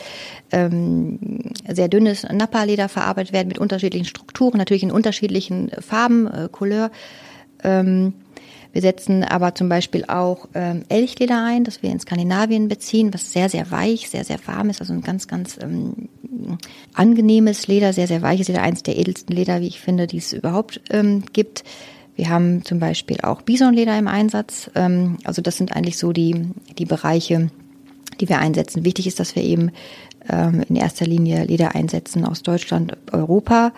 ähm, 0.53 1.19
sehr 1.67 1.89
dünnes 1.89 2.25
Nappa-Leder 2.25 2.89
verarbeitet 2.89 3.33
werden 3.33 3.49
mit 3.49 3.59
unterschiedlichen 3.59 4.07
Strukturen, 4.07 4.59
natürlich 4.59 4.83
in 4.83 4.93
unterschiedlichen 4.93 5.71
Farben, 5.81 6.27
äh, 6.27 6.49
Couleur. 6.51 6.91
Ähm, 7.65 8.15
wir 8.75 8.83
setzen 8.83 9.23
aber 9.23 9.55
zum 9.55 9.69
Beispiel 9.69 10.05
auch 10.07 10.49
ähm, 10.55 10.83
Elchleder 10.89 11.45
ein, 11.45 11.63
das 11.63 11.83
wir 11.85 11.91
in 11.91 12.01
Skandinavien 12.01 12.67
beziehen, 12.67 13.15
was 13.15 13.33
sehr, 13.33 13.49
sehr 13.49 13.71
weich, 13.71 14.11
sehr, 14.11 14.25
sehr 14.25 14.39
warm 14.47 14.69
ist. 14.69 14.81
Also 14.81 14.93
ein 14.93 15.03
ganz, 15.03 15.29
ganz 15.29 15.57
ähm, 15.63 16.09
angenehmes 16.93 17.69
Leder, 17.69 17.93
sehr, 17.93 18.09
sehr 18.09 18.21
weiches 18.21 18.49
Leder, 18.49 18.63
eines 18.63 18.83
der 18.83 18.99
edelsten 18.99 19.35
Leder, 19.35 19.61
wie 19.61 19.69
ich 19.69 19.81
finde, 19.81 20.09
die 20.09 20.19
es 20.19 20.33
überhaupt 20.33 20.81
ähm, 20.91 21.23
gibt. 21.33 21.63
Wir 22.17 22.31
haben 22.31 22.65
zum 22.65 22.81
Beispiel 22.81 23.19
auch 23.23 23.43
Bisonleder 23.43 23.97
im 23.97 24.09
Einsatz. 24.09 24.69
Ähm, 24.75 25.19
also 25.23 25.41
das 25.41 25.57
sind 25.57 25.75
eigentlich 25.75 25.97
so 25.97 26.13
die, 26.13 26.35
die 26.77 26.85
Bereiche, 26.85 27.51
die 28.21 28.29
wir 28.29 28.41
einsetzen. 28.41 28.85
Wichtig 28.85 29.07
ist, 29.07 29.21
dass 29.21 29.37
wir 29.37 29.45
eben 29.45 29.71
ähm, 30.29 30.65
in 30.69 30.75
erster 30.75 31.07
Linie 31.07 31.45
Leder 31.45 31.77
einsetzen 31.77 32.25
aus 32.25 32.43
Deutschland, 32.43 32.97
Europa, 33.13 33.73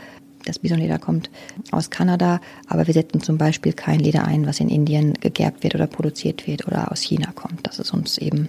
das 0.46 0.58
Bisonleder 0.58 0.98
kommt 0.98 1.30
aus 1.70 1.90
Kanada, 1.90 2.40
aber 2.66 2.86
wir 2.86 2.94
setzen 2.94 3.20
zum 3.20 3.36
Beispiel 3.36 3.72
kein 3.72 4.00
Leder 4.00 4.24
ein, 4.24 4.46
was 4.46 4.60
in 4.60 4.68
Indien 4.68 5.14
gegerbt 5.14 5.62
wird 5.62 5.74
oder 5.74 5.86
produziert 5.86 6.46
wird 6.46 6.66
oder 6.66 6.90
aus 6.90 7.02
China 7.02 7.32
kommt. 7.34 7.66
Das 7.66 7.78
ist 7.78 7.92
uns 7.92 8.16
eben 8.18 8.48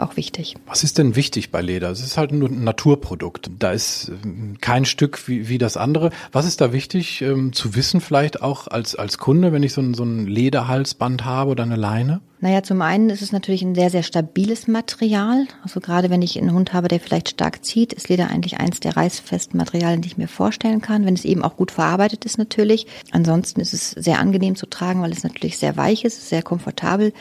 auch 0.00 0.16
wichtig. 0.16 0.54
Was 0.66 0.84
ist 0.84 0.98
denn 0.98 1.16
wichtig 1.16 1.50
bei 1.50 1.60
Leder? 1.60 1.90
Es 1.90 2.00
ist 2.00 2.16
halt 2.16 2.32
nur 2.32 2.48
ein 2.48 2.64
Naturprodukt. 2.64 3.50
Da 3.58 3.72
ist 3.72 4.10
ähm, 4.24 4.56
kein 4.60 4.84
Stück 4.84 5.28
wie, 5.28 5.48
wie 5.48 5.58
das 5.58 5.76
andere. 5.76 6.10
Was 6.32 6.46
ist 6.46 6.60
da 6.60 6.72
wichtig 6.72 7.22
ähm, 7.22 7.52
zu 7.52 7.74
wissen, 7.74 8.00
vielleicht 8.00 8.42
auch 8.42 8.68
als, 8.68 8.94
als 8.94 9.18
Kunde, 9.18 9.52
wenn 9.52 9.62
ich 9.62 9.72
so 9.72 9.80
ein, 9.80 9.94
so 9.94 10.04
ein 10.04 10.26
Lederhalsband 10.26 11.24
habe 11.24 11.50
oder 11.50 11.62
eine 11.62 11.76
Leine? 11.76 12.20
Naja, 12.38 12.62
zum 12.62 12.82
einen 12.82 13.08
ist 13.08 13.22
es 13.22 13.32
natürlich 13.32 13.62
ein 13.62 13.74
sehr, 13.74 13.88
sehr 13.88 14.02
stabiles 14.02 14.68
Material. 14.68 15.46
Also 15.62 15.80
gerade 15.80 16.10
wenn 16.10 16.20
ich 16.20 16.38
einen 16.38 16.52
Hund 16.52 16.74
habe, 16.74 16.88
der 16.88 17.00
vielleicht 17.00 17.30
stark 17.30 17.64
zieht, 17.64 17.94
ist 17.94 18.10
Leder 18.10 18.28
eigentlich 18.28 18.58
eins 18.58 18.78
der 18.78 18.94
reißfesten 18.94 19.56
Materialien, 19.56 20.02
die 20.02 20.08
ich 20.08 20.18
mir 20.18 20.28
vorstellen 20.28 20.82
kann, 20.82 21.06
wenn 21.06 21.14
es 21.14 21.24
eben 21.24 21.42
auch 21.42 21.56
gut 21.56 21.70
verarbeitet 21.70 22.26
ist 22.26 22.36
natürlich. 22.36 22.86
Ansonsten 23.10 23.60
ist 23.60 23.72
es 23.72 23.90
sehr 23.90 24.18
angenehm 24.18 24.54
zu 24.54 24.66
tragen, 24.66 25.00
weil 25.00 25.12
es 25.12 25.24
natürlich 25.24 25.56
sehr 25.56 25.78
weich 25.78 26.04
ist, 26.04 26.28
sehr 26.28 26.42
komfortabel 26.42 27.14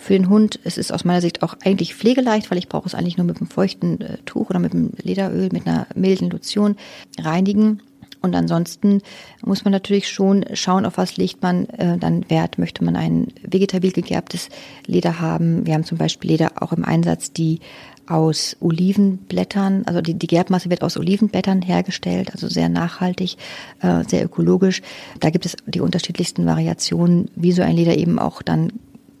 für 0.00 0.14
den 0.14 0.28
Hund. 0.28 0.58
Es 0.64 0.78
ist 0.78 0.92
aus 0.92 1.04
meiner 1.04 1.20
Sicht 1.20 1.42
auch 1.42 1.54
eigentlich 1.62 1.94
pflegeleicht, 1.94 2.50
weil 2.50 2.58
ich 2.58 2.68
brauche 2.68 2.86
es 2.86 2.94
eigentlich 2.94 3.18
nur 3.18 3.26
mit 3.26 3.36
einem 3.36 3.50
feuchten 3.50 4.00
äh, 4.00 4.16
Tuch 4.24 4.50
oder 4.50 4.58
mit 4.58 4.72
einem 4.72 4.92
Lederöl, 5.02 5.50
mit 5.52 5.66
einer 5.66 5.86
milden 5.94 6.30
Lotion 6.30 6.76
reinigen. 7.18 7.82
Und 8.22 8.34
ansonsten 8.34 9.02
muss 9.44 9.64
man 9.64 9.72
natürlich 9.72 10.08
schon 10.10 10.44
schauen, 10.52 10.84
auf 10.84 10.98
was 10.98 11.16
legt 11.16 11.42
man 11.42 11.66
äh, 11.70 11.96
dann 11.98 12.28
Wert. 12.28 12.58
Möchte 12.58 12.84
man 12.84 12.96
ein 12.96 13.28
vegetabil 13.42 13.92
gegerbtes 13.92 14.48
Leder 14.86 15.20
haben? 15.20 15.66
Wir 15.66 15.74
haben 15.74 15.84
zum 15.84 15.98
Beispiel 15.98 16.30
Leder 16.30 16.52
auch 16.62 16.72
im 16.72 16.84
Einsatz, 16.84 17.32
die 17.32 17.60
aus 18.06 18.56
Olivenblättern, 18.60 19.84
also 19.86 20.00
die, 20.00 20.14
die 20.14 20.26
Gerbmasse 20.26 20.68
wird 20.68 20.82
aus 20.82 20.96
Olivenblättern 20.96 21.62
hergestellt, 21.62 22.32
also 22.32 22.48
sehr 22.48 22.68
nachhaltig, 22.68 23.36
äh, 23.80 24.02
sehr 24.08 24.24
ökologisch. 24.24 24.82
Da 25.20 25.30
gibt 25.30 25.46
es 25.46 25.56
die 25.66 25.80
unterschiedlichsten 25.80 26.44
Variationen, 26.44 27.30
wie 27.36 27.52
so 27.52 27.62
ein 27.62 27.76
Leder 27.76 27.96
eben 27.96 28.18
auch 28.18 28.42
dann 28.42 28.72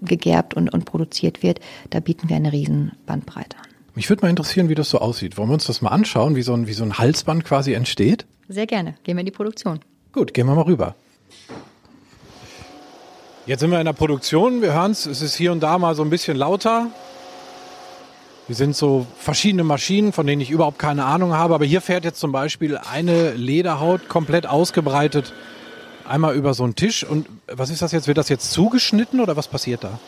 gegerbt 0.02 0.54
und, 0.54 0.72
und 0.72 0.84
produziert 0.84 1.42
wird. 1.42 1.60
Da 1.90 2.00
bieten 2.00 2.28
wir 2.28 2.36
eine 2.36 2.52
riesen 2.52 2.92
Bandbreite 3.06 3.56
an. 3.58 3.64
Mich 3.94 4.08
würde 4.08 4.22
mal 4.22 4.30
interessieren, 4.30 4.68
wie 4.68 4.74
das 4.74 4.90
so 4.90 4.98
aussieht. 4.98 5.36
Wollen 5.36 5.48
wir 5.48 5.54
uns 5.54 5.66
das 5.66 5.82
mal 5.82 5.90
anschauen, 5.90 6.36
wie 6.36 6.42
so 6.42 6.54
ein, 6.54 6.66
wie 6.66 6.72
so 6.72 6.84
ein 6.84 6.98
Halsband 6.98 7.44
quasi 7.44 7.72
entsteht? 7.72 8.24
Sehr 8.48 8.66
gerne. 8.66 8.94
Gehen 9.04 9.16
wir 9.16 9.20
in 9.20 9.26
die 9.26 9.32
Produktion. 9.32 9.80
Gut, 10.12 10.34
gehen 10.34 10.46
wir 10.46 10.54
mal 10.54 10.62
rüber. 10.62 10.94
Jetzt 13.46 13.60
sind 13.60 13.70
wir 13.70 13.80
in 13.80 13.86
der 13.86 13.92
Produktion. 13.92 14.62
Wir 14.62 14.72
hören 14.72 14.92
es, 14.92 15.06
es 15.06 15.22
ist 15.22 15.34
hier 15.34 15.50
und 15.50 15.60
da 15.60 15.78
mal 15.78 15.94
so 15.94 16.02
ein 16.02 16.10
bisschen 16.10 16.36
lauter. 16.36 16.88
Hier 18.46 18.56
sind 18.56 18.76
so 18.76 19.06
verschiedene 19.16 19.64
Maschinen, 19.64 20.12
von 20.12 20.26
denen 20.26 20.40
ich 20.40 20.50
überhaupt 20.50 20.78
keine 20.78 21.04
Ahnung 21.04 21.34
habe. 21.34 21.54
Aber 21.54 21.64
hier 21.64 21.80
fährt 21.80 22.04
jetzt 22.04 22.20
zum 22.20 22.32
Beispiel 22.32 22.78
eine 22.78 23.32
Lederhaut 23.32 24.08
komplett 24.08 24.46
ausgebreitet 24.46 25.32
einmal 26.10 26.34
über 26.34 26.54
so 26.54 26.64
einen 26.64 26.74
Tisch. 26.74 27.04
Und 27.04 27.26
was 27.46 27.70
ist 27.70 27.82
das 27.82 27.92
jetzt? 27.92 28.06
Wird 28.06 28.18
das 28.18 28.28
jetzt 28.28 28.52
zugeschnitten 28.52 29.20
oder 29.20 29.36
was 29.36 29.48
passiert 29.48 29.84
da? 29.84 29.98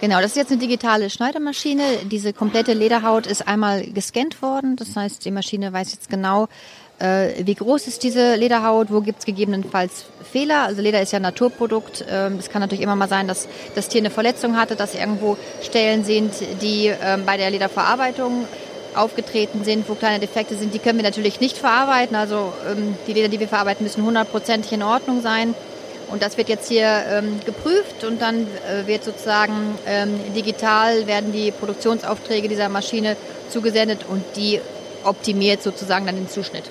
Genau, 0.00 0.20
das 0.20 0.32
ist 0.32 0.36
jetzt 0.36 0.52
eine 0.52 0.60
digitale 0.60 1.08
Schneidermaschine. 1.08 1.82
Diese 2.10 2.34
komplette 2.34 2.74
Lederhaut 2.74 3.26
ist 3.26 3.48
einmal 3.48 3.86
gescannt 3.86 4.42
worden. 4.42 4.76
Das 4.76 4.94
heißt, 4.94 5.24
die 5.24 5.30
Maschine 5.30 5.72
weiß 5.72 5.92
jetzt 5.92 6.10
genau, 6.10 6.48
äh, 6.98 7.46
wie 7.46 7.54
groß 7.54 7.86
ist 7.86 8.02
diese 8.02 8.34
Lederhaut, 8.34 8.90
wo 8.90 9.00
gibt 9.00 9.20
es 9.20 9.24
gegebenenfalls 9.24 10.04
Fehler. 10.30 10.64
Also 10.64 10.82
Leder 10.82 11.00
ist 11.00 11.12
ja 11.12 11.18
ein 11.18 11.22
Naturprodukt. 11.22 12.04
Ähm, 12.10 12.36
es 12.38 12.50
kann 12.50 12.60
natürlich 12.60 12.82
immer 12.82 12.96
mal 12.96 13.08
sein, 13.08 13.26
dass 13.26 13.48
das 13.74 13.88
Tier 13.88 14.02
eine 14.02 14.10
Verletzung 14.10 14.56
hatte, 14.56 14.76
dass 14.76 14.94
irgendwo 14.94 15.38
Stellen 15.62 16.04
sind, 16.04 16.32
die 16.60 16.86
ähm, 16.88 17.24
bei 17.24 17.38
der 17.38 17.50
Lederverarbeitung 17.50 18.46
aufgetreten 18.96 19.64
sind, 19.64 19.88
wo 19.88 19.94
kleine 19.94 20.18
Defekte 20.18 20.56
sind, 20.56 20.74
die 20.74 20.78
können 20.78 20.98
wir 20.98 21.04
natürlich 21.04 21.40
nicht 21.40 21.58
verarbeiten. 21.58 22.16
Also 22.16 22.52
ähm, 22.70 22.96
die 23.06 23.12
Leder, 23.12 23.28
die 23.28 23.40
wir 23.40 23.48
verarbeiten, 23.48 23.84
müssen 23.84 24.04
hundertprozentig 24.04 24.72
in 24.72 24.82
Ordnung 24.82 25.22
sein. 25.22 25.54
Und 26.08 26.22
das 26.22 26.36
wird 26.36 26.48
jetzt 26.48 26.68
hier 26.68 27.04
ähm, 27.10 27.40
geprüft 27.44 28.04
und 28.04 28.22
dann 28.22 28.42
äh, 28.42 28.86
wird 28.86 29.02
sozusagen 29.02 29.52
ähm, 29.86 30.20
digital 30.36 31.06
werden 31.06 31.32
die 31.32 31.50
Produktionsaufträge 31.50 32.48
dieser 32.48 32.68
Maschine 32.68 33.16
zugesendet 33.48 34.04
und 34.08 34.22
die 34.36 34.60
optimiert 35.02 35.62
sozusagen 35.62 36.06
dann 36.06 36.14
den 36.14 36.28
Zuschnitt. 36.28 36.64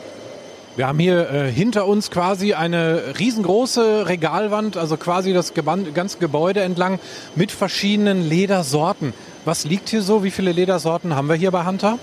Wir 0.78 0.88
haben 0.88 1.00
hier 1.00 1.30
äh, 1.30 1.52
hinter 1.52 1.86
uns 1.88 2.12
quasi 2.12 2.54
eine 2.54 3.18
riesengroße 3.18 4.08
Regalwand, 4.08 4.76
also 4.76 4.98
quasi 4.98 5.34
das 5.34 5.54
ganze 5.54 6.18
Gebäude 6.18 6.62
entlang 6.62 7.00
mit 7.36 7.52
verschiedenen 7.52 8.28
Ledersorten. 8.28 9.14
Was 9.46 9.64
liegt 9.64 9.90
hier 9.90 10.02
so? 10.02 10.24
Wie 10.24 10.32
viele 10.32 10.52
Ledersorten 10.52 11.16
haben 11.16 11.30
wir 11.30 11.36
hier 11.36 11.52
bei 11.52 11.66
Hunter? 11.66 11.98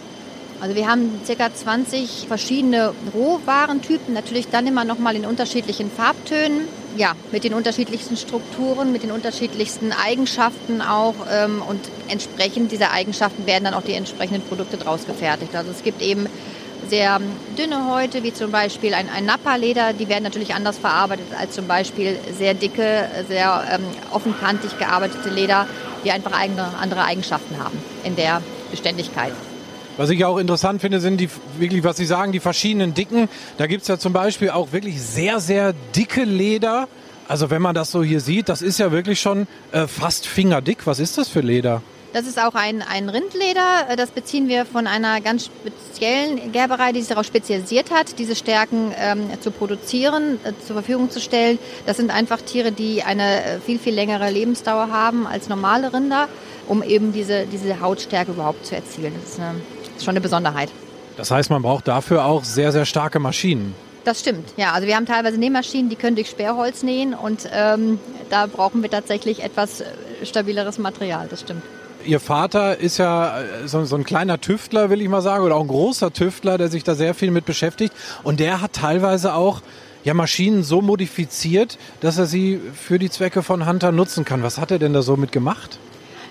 Also 0.63 0.77
wir 0.77 0.87
haben 0.87 1.21
ca. 1.27 1.53
20 1.53 2.27
verschiedene 2.29 2.95
Rohwarentypen, 3.13 4.15
natürlich 4.15 4.47
dann 4.49 4.65
immer 4.69 4.85
noch 4.85 5.01
mal 5.01 5.17
in 5.17 5.27
unterschiedlichen 5.27 5.91
Farbtönen, 5.91 6.69
ja, 6.97 7.15
mit 7.33 7.43
den 7.43 7.53
unterschiedlichsten 7.53 8.17
Strukturen, 8.17 8.93
mit 8.93 9.03
den 9.03 9.11
unterschiedlichsten 9.11 9.91
Eigenschaften 9.91 10.81
auch 10.81 11.17
ähm, 11.33 11.63
und 11.69 11.81
entsprechend 12.07 12.71
dieser 12.71 12.93
Eigenschaften 12.93 13.45
werden 13.45 13.65
dann 13.65 13.75
auch 13.75 13.83
die 13.83 13.95
entsprechenden 13.95 14.41
Produkte 14.43 14.77
draus 14.77 15.05
gefertigt. 15.05 15.53
Also 15.57 15.73
es 15.73 15.83
gibt 15.83 16.01
eben 16.01 16.29
sehr 16.89 17.21
dünne 17.59 17.93
Häute, 17.93 18.23
wie 18.23 18.33
zum 18.33 18.53
Beispiel 18.53 18.95
ein, 18.95 19.09
ein 19.09 19.25
Nappa-Leder, 19.25 19.95
die 19.95 20.09
werden 20.09 20.23
natürlich 20.23 20.55
anders 20.55 20.79
verarbeitet 20.79 21.27
als 21.37 21.57
zum 21.57 21.67
Beispiel 21.67 22.17
sehr 22.39 22.55
dicke, 22.55 23.09
sehr 23.27 23.65
ähm, 23.69 23.83
offenkantig 24.13 24.79
gearbeitete 24.79 25.29
Leder, 25.29 25.67
die 26.05 26.13
einfach 26.13 26.39
eigene, 26.39 26.69
andere 26.81 27.03
Eigenschaften 27.03 27.59
haben 27.59 27.83
in 28.05 28.15
der 28.15 28.43
Beständigkeit. 28.71 29.33
Was 29.99 30.09
ich 30.09 30.25
auch 30.25 30.39
interessant 30.39 30.81
finde, 30.81 31.01
sind 31.01 31.19
die 31.19 31.29
wirklich, 31.59 31.85
was 31.85 31.99
Sie 31.99 32.07
sagen, 32.07 32.33
die 32.33 32.41
verschiedenen 32.41 32.95
Dicken. 32.95 33.29
Da 33.59 33.67
gibt 33.67 33.83
es 33.83 33.89
ja 33.89 33.99
zum 33.99 34.13
Beispiel 34.13 34.51
auch 34.51 34.73
wirklich 34.73 35.03
sehr, 35.03 35.39
sehr 35.41 35.75
dicke 35.95 36.25
Leder. 36.25 36.89
Also 37.29 37.51
wenn 37.51 37.63
man 37.63 37.75
das 37.75 37.91
so 37.91 38.03
hier 38.03 38.21
sieht, 38.21 38.49
das 38.49 38.63
ist 38.63 38.79
ja 38.79 38.91
wirklich 38.91 39.21
schon 39.21 39.47
äh, 39.71 39.87
fast 39.87 40.27
fingerdick. 40.27 40.87
Was 40.87 40.99
ist 40.99 41.19
das 41.19 41.29
für 41.29 41.41
Leder? 41.41 41.83
Das 42.13 42.27
ist 42.27 42.39
auch 42.39 42.55
ein, 42.55 42.83
ein 42.83 43.09
Rindleder. 43.09 43.97
Das 43.97 44.11
beziehen 44.11 44.47
wir 44.49 44.67
von 44.67 44.87
einer 44.87 45.23
ganz 45.23 45.47
speziellen 45.47 46.53
Gerberei, 46.53 46.93
die 46.93 47.01
sich 47.01 47.09
darauf 47.09 47.25
spezialisiert 47.25 47.91
hat, 47.91 48.19
diese 48.19 48.37
Stärken 48.37 48.93
ähm, 48.99 49.29
zu 49.41 49.51
produzieren, 49.51 50.39
äh, 50.45 50.53
zur 50.67 50.75
Verfügung 50.75 51.11
zu 51.11 51.21
stellen. 51.21 51.59
Das 51.87 51.97
sind 51.97 52.11
einfach 52.11 52.43
Tiere, 52.43 52.71
die 52.71 53.03
eine 53.03 53.45
äh, 53.45 53.61
viel, 53.61 53.79
viel 53.79 53.95
längere 53.95 54.31
Lebensdauer 54.31 54.91
haben 54.91 55.27
als 55.27 55.49
normale 55.49 55.93
Rinder, 55.95 56.29
um 56.69 56.83
eben 56.83 57.15
diese, 57.15 57.47
diese 57.47 57.81
Hautstärke 57.81 58.33
überhaupt 58.33 58.67
zu 58.67 58.75
erzielen. 58.75 59.15
Das 59.19 59.33
ist, 59.33 59.41
eine, 59.41 59.55
schon 60.03 60.13
eine 60.13 60.21
Besonderheit. 60.21 60.71
Das 61.17 61.31
heißt, 61.31 61.51
man 61.51 61.63
braucht 61.63 61.89
dafür 61.89 62.25
auch 62.25 62.45
sehr, 62.45 62.73
sehr 62.73 62.85
starke 62.85 63.19
Maschinen. 63.19 63.75
Das 64.05 64.21
stimmt, 64.21 64.55
ja. 64.57 64.73
Also 64.73 64.87
wir 64.89 64.97
haben 64.97 65.07
teilweise 65.07 65.39
Nähmaschinen, 65.39 65.89
die 65.89 65.97
können 65.97 66.17
durch 66.17 66.29
Sperrholz 66.29 66.83
nähen 66.83 67.15
und 67.15 67.49
ähm, 67.53 68.01
da 68.31 68.47
brauchen 68.47 68.83
wir 68.83 68.91
tatsächlich 68.91 69.43
etwas 69.43 69.81
äh, 69.81 69.85
stabileres 70.25 70.79
Material, 70.79 71.29
das 71.29 71.41
stimmt. 71.41 71.63
Ihr 72.05 72.19
Vater 72.19 72.79
ist 72.79 72.99
ja 72.99 73.41
äh, 73.41 73.69
so, 73.69 73.85
so, 73.85 73.95
ein 73.95 74.05
kleiner 74.05 74.41
Tüftler, 74.41 74.91
will 74.91 75.01
ich 75.01 75.09
mal 75.09 75.23
sagen, 75.23 75.45
oder 75.45 75.55
auch 75.55 75.61
ein 75.61 75.69
großer 75.69 76.13
Tüftler, 76.13 76.59
der 76.59 76.69
sich 76.69 76.83
da 76.83 76.97
sehr 76.97 77.15
viel 77.15 77.31
mit 77.31 77.45
beschäftigt. 77.45 77.95
Und 78.25 78.41
der 78.41 78.61
hat 78.61 78.73
teilweise 78.73 79.35
auch 79.35 79.63
ja, 80.03 80.15
Maschinen 80.15 80.65
so 80.65 80.83
modifiziert, 80.83 81.79
dass 82.01 82.19
er 82.19 82.27
sie 82.27 82.61
für 82.75 82.99
die 82.99 83.11
Zwecke 83.11 83.43
von 83.43 83.67
Hunter 83.67 83.93
nutzen 83.93 84.25
kann. 84.25 84.43
Was 84.43 84.59
hat 84.59 84.73
er 84.73 84.81
denn 84.81 84.93
da 84.93 85.03
so 85.03 85.17
mit 85.17 85.31
gemacht? 85.31 85.79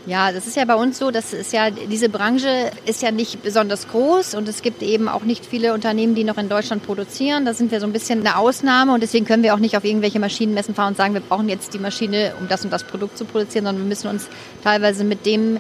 Ja, 0.08 0.32
das 0.32 0.48
ist 0.48 0.56
ja 0.56 0.66
bei 0.66 0.74
uns 0.74 0.98
so, 0.98 1.12
das 1.12 1.32
ist 1.32 1.54
ja, 1.54 1.70
diese 1.70 2.10
Branche 2.10 2.72
ist 2.86 3.04
ja 3.04 3.12
nicht 3.12 3.44
besonders 3.44 3.88
groß 3.88 4.34
und 4.34 4.48
es 4.48 4.64
gibt 4.64 4.82
eben 4.82 5.08
auch 5.08 5.22
nicht 5.22 5.46
viele 5.46 5.76
Unternehmen, 5.76 6.16
die 6.16 6.24
noch 6.24 6.40
in 6.40 6.50
Deutschland 6.50 6.84
produzieren. 6.84 7.46
Da 7.46 7.54
sind 7.54 7.72
wir 7.72 7.80
so 7.80 7.86
ein 7.86 7.94
bisschen 7.94 8.22
eine 8.22 8.38
Ausnahme 8.38 8.96
und 8.96 9.04
deswegen 9.04 9.26
können 9.26 9.44
wir 9.44 9.54
auch 9.54 9.60
nicht 9.60 9.78
auf 9.78 9.84
irgendwelche 9.84 10.20
Maschinenmessen 10.20 10.74
fahren 10.74 10.90
und 10.90 10.98
sagen, 10.98 11.14
wir 11.14 11.22
brauchen 11.22 11.50
jetzt 11.50 11.76
die 11.76 11.80
Maschine, 11.80 12.34
um 12.40 12.48
das 12.48 12.64
und 12.64 12.72
das 12.74 12.84
Produkt 12.84 13.16
zu 13.16 13.26
produzieren, 13.26 13.66
sondern 13.66 13.84
wir 13.84 13.90
müssen 13.90 14.08
uns 14.08 14.28
teilweise 14.64 15.04
mit 15.04 15.28
dem 15.28 15.60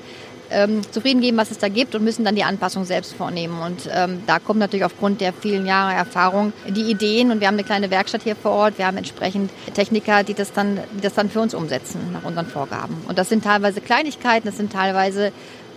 ähm, 0.51 0.81
zufrieden 0.91 1.21
geben, 1.21 1.37
was 1.37 1.51
es 1.51 1.57
da 1.57 1.67
gibt 1.69 1.95
und 1.95 2.03
müssen 2.03 2.25
dann 2.25 2.35
die 2.35 2.43
Anpassung 2.43 2.85
selbst 2.85 3.13
vornehmen. 3.13 3.61
Und 3.61 3.89
ähm, 3.93 4.23
da 4.27 4.39
kommen 4.39 4.59
natürlich 4.59 4.85
aufgrund 4.85 5.21
der 5.21 5.33
vielen 5.33 5.65
Jahre 5.65 5.93
Erfahrung 5.93 6.53
die 6.67 6.89
Ideen 6.89 7.31
und 7.31 7.39
wir 7.39 7.47
haben 7.47 7.55
eine 7.55 7.63
kleine 7.63 7.89
Werkstatt 7.91 8.23
hier 8.23 8.35
vor 8.35 8.51
Ort. 8.51 8.77
Wir 8.77 8.87
haben 8.87 8.97
entsprechend 8.97 9.51
Techniker, 9.73 10.23
die 10.23 10.33
das 10.33 10.53
dann, 10.53 10.79
die 10.95 11.01
das 11.01 11.13
dann 11.13 11.29
für 11.29 11.41
uns 11.41 11.53
umsetzen 11.53 11.99
nach 12.13 12.23
unseren 12.23 12.47
Vorgaben. 12.47 12.97
Und 13.07 13.17
das 13.17 13.29
sind 13.29 13.43
teilweise 13.43 13.81
Kleinigkeiten, 13.81 14.47
das 14.47 14.57
sind 14.57 14.71
teilweise 14.71 15.31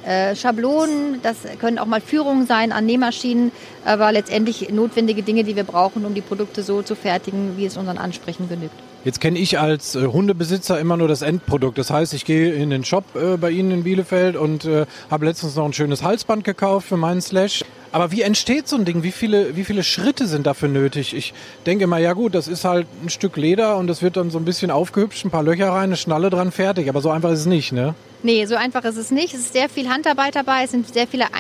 äh, 0.05 0.37
Schablonen, 0.37 1.21
das 1.23 1.39
können 1.61 1.79
auch 1.79 1.87
mal 1.87 2.01
Führungen 2.01 2.47
sein 2.47 2.73
an 2.73 2.85
Nähmaschinen, 2.85 3.53
aber 3.85 4.13
letztendlich 4.13 4.69
notwendige 4.71 5.23
Dinge, 5.23 5.45
die 5.45 5.57
wir 5.57 5.65
brauchen, 5.65 6.05
um 6.05 6.15
die 6.15 6.21
Produkte 6.21 6.63
so 6.63 6.83
zu 6.83 6.95
fertigen, 6.95 7.57
wie 7.57 7.67
es 7.67 7.77
unseren 7.77 7.99
Ansprüchen 7.99 8.49
genügt. 8.49 8.84
Jetzt 9.05 9.21
kenne 9.21 9.39
ich 9.39 9.59
als 9.59 9.95
äh, 9.97 10.07
Hundebesitzer 10.07 10.81
immer 10.81 10.97
nur 10.97 11.09
das 11.09 11.21
Endprodukt. 11.21 11.77
Das 11.77 11.91
heißt, 11.91 12.15
ich 12.15 12.25
gehe 12.25 12.55
in 12.55 12.71
den 12.71 12.85
Shop 12.85 13.05
äh, 13.15 13.37
bei 13.37 13.51
Ihnen 13.51 13.71
in 13.71 13.85
Bielefeld 13.85 14.35
und 14.35 14.65
äh, 14.65 14.87
habe 15.11 15.27
letztens 15.27 15.57
noch 15.57 15.67
ein 15.67 15.75
schönes 15.75 16.03
Halsband 16.03 16.43
gekauft 16.43 16.89
für 16.89 16.97
meinen 16.97 17.21
Slash. 17.21 17.65
Aber 17.93 18.13
wie 18.13 18.23
entsteht 18.23 18.67
so 18.67 18.77
ein 18.77 18.87
Ding? 18.87 19.03
Wie 19.03 19.13
viele, 19.13 19.57
wie 19.57 19.65
viele 19.65 19.85
Schritte 19.85 20.27
sind 20.27 20.47
dafür 20.47 20.69
nötig? 20.69 21.15
Ich 21.15 21.35
denke 21.67 21.87
mal, 21.87 22.01
ja 22.01 22.15
gut, 22.15 22.35
das 22.35 22.49
ist 22.49 22.65
halt 22.65 22.87
ein 23.05 23.11
Stück 23.11 23.37
Leder 23.37 23.77
und 23.77 23.89
das 23.89 24.01
wird 24.01 24.17
dann 24.17 24.31
so 24.31 24.39
ein 24.39 24.47
bisschen 24.47 24.71
aufgehübscht, 24.71 25.27
ein 25.27 25.31
paar 25.31 25.43
Löcher 25.43 25.69
rein, 25.69 25.85
eine 25.85 25.97
Schnalle 25.97 26.31
dran, 26.31 26.51
fertig. 26.51 26.89
Aber 26.89 27.03
so 27.03 27.11
einfach 27.11 27.31
ist 27.31 27.41
es 27.41 27.47
nicht, 27.47 27.73
ne? 27.73 27.95
Nee, 28.23 28.47
so 28.47 28.57
einfach 28.57 28.85
ist 28.85 28.97
es 28.97 29.11
nicht. 29.11 29.35
Es 29.35 29.41
ist 29.41 29.53
sehr 29.53 29.69
viel 29.69 29.91
Handarbeit 29.91 30.35
dabei, 30.35 30.65
es 30.65 30.71
sind 30.71 30.93
sehr 30.93 31.07
viele 31.07 31.35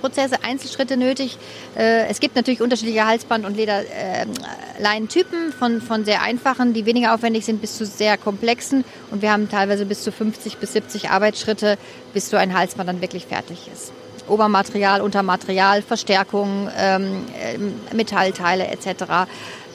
Einzelprozesse, 0.00 0.42
Einzelschritte 0.42 0.96
nötig. 0.96 1.36
Äh, 1.76 2.06
es 2.08 2.20
gibt 2.20 2.34
natürlich 2.36 2.62
unterschiedliche 2.62 3.06
Halsband- 3.06 3.44
und 3.44 3.56
Lederleinentypen, 3.56 5.52
von, 5.52 5.80
von 5.80 6.04
sehr 6.04 6.22
einfachen, 6.22 6.72
die 6.72 6.86
weniger 6.86 7.14
aufwendig 7.14 7.44
sind, 7.44 7.60
bis 7.60 7.76
zu 7.76 7.84
sehr 7.84 8.16
komplexen. 8.16 8.84
Und 9.10 9.22
wir 9.22 9.30
haben 9.32 9.48
teilweise 9.48 9.84
bis 9.86 10.02
zu 10.02 10.10
50 10.12 10.56
bis 10.56 10.72
70 10.72 11.10
Arbeitsschritte, 11.10 11.76
bis 12.14 12.30
so 12.30 12.36
ein 12.36 12.56
Halsband 12.56 12.88
dann 12.88 13.00
wirklich 13.00 13.26
fertig 13.26 13.68
ist. 13.72 13.92
Obermaterial, 14.28 15.00
Untermaterial, 15.00 15.82
Verstärkung, 15.82 16.70
ähm, 16.78 17.24
äh, 17.42 17.94
Metallteile 17.94 18.68
etc. 18.68 19.28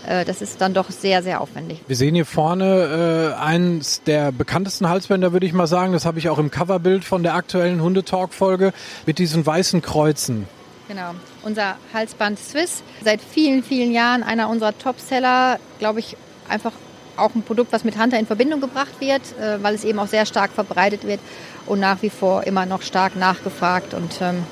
Äh, 0.08 0.26
das 0.26 0.42
ist 0.42 0.62
dann 0.62 0.74
doch 0.74 0.90
sehr, 0.90 1.24
sehr 1.24 1.42
aufwendig. 1.42 1.82
Wir 1.88 1.96
sehen 1.96 2.16
hier 2.16 2.26
vorne 2.26 3.34
äh, 3.36 3.42
eines 3.42 4.04
der 4.04 4.32
bekanntesten 4.32 4.90
Halsbänder, 4.90 5.34
würde 5.34 5.46
ich 5.46 5.54
mal 5.54 5.68
sagen. 5.68 5.94
Das 5.94 6.06
habe 6.06 6.20
ich 6.20 6.30
auch 6.30 6.38
im 6.38 6.52
Coverbild 6.52 7.04
von 7.04 7.24
der 7.24 7.36
aktuellen 7.36 7.82
Hundetalk-Folge 7.82 8.74
mit 9.06 9.20
diesen 9.20 9.46
weißen 9.46 9.82
Kreuzen. 9.82 10.48
Genau, 10.88 11.12
unser 11.44 11.78
Halsband 11.94 12.38
Swiss. 12.38 12.84
Seit 13.04 13.20
vielen, 13.22 13.64
vielen 13.64 13.92
Jahren 13.92 14.22
einer 14.22 14.50
unserer 14.50 14.78
Topseller, 14.78 15.60
glaube 15.80 16.00
ich, 16.00 16.16
einfach 16.48 16.74
auch 17.18 17.34
ein 17.34 17.42
Produkt, 17.44 17.72
was 17.72 17.84
mit 17.84 17.98
Hunter 18.00 18.20
in 18.20 18.28
Verbindung 18.28 18.62
gebracht 18.62 19.00
wird, 19.00 19.22
äh, 19.40 19.64
weil 19.64 19.74
es 19.74 19.84
eben 19.84 20.00
auch 20.00 20.08
sehr 20.08 20.26
stark 20.26 20.52
verbreitet 20.52 21.06
wird 21.06 21.20
und 21.66 21.80
nach 21.80 22.02
wie 22.02 22.10
vor 22.10 22.44
immer 22.44 22.66
noch 22.66 22.82
stark 22.82 23.16
nachgefragt. 23.16 23.94
Und 23.94 24.22
ähm, 24.22 24.44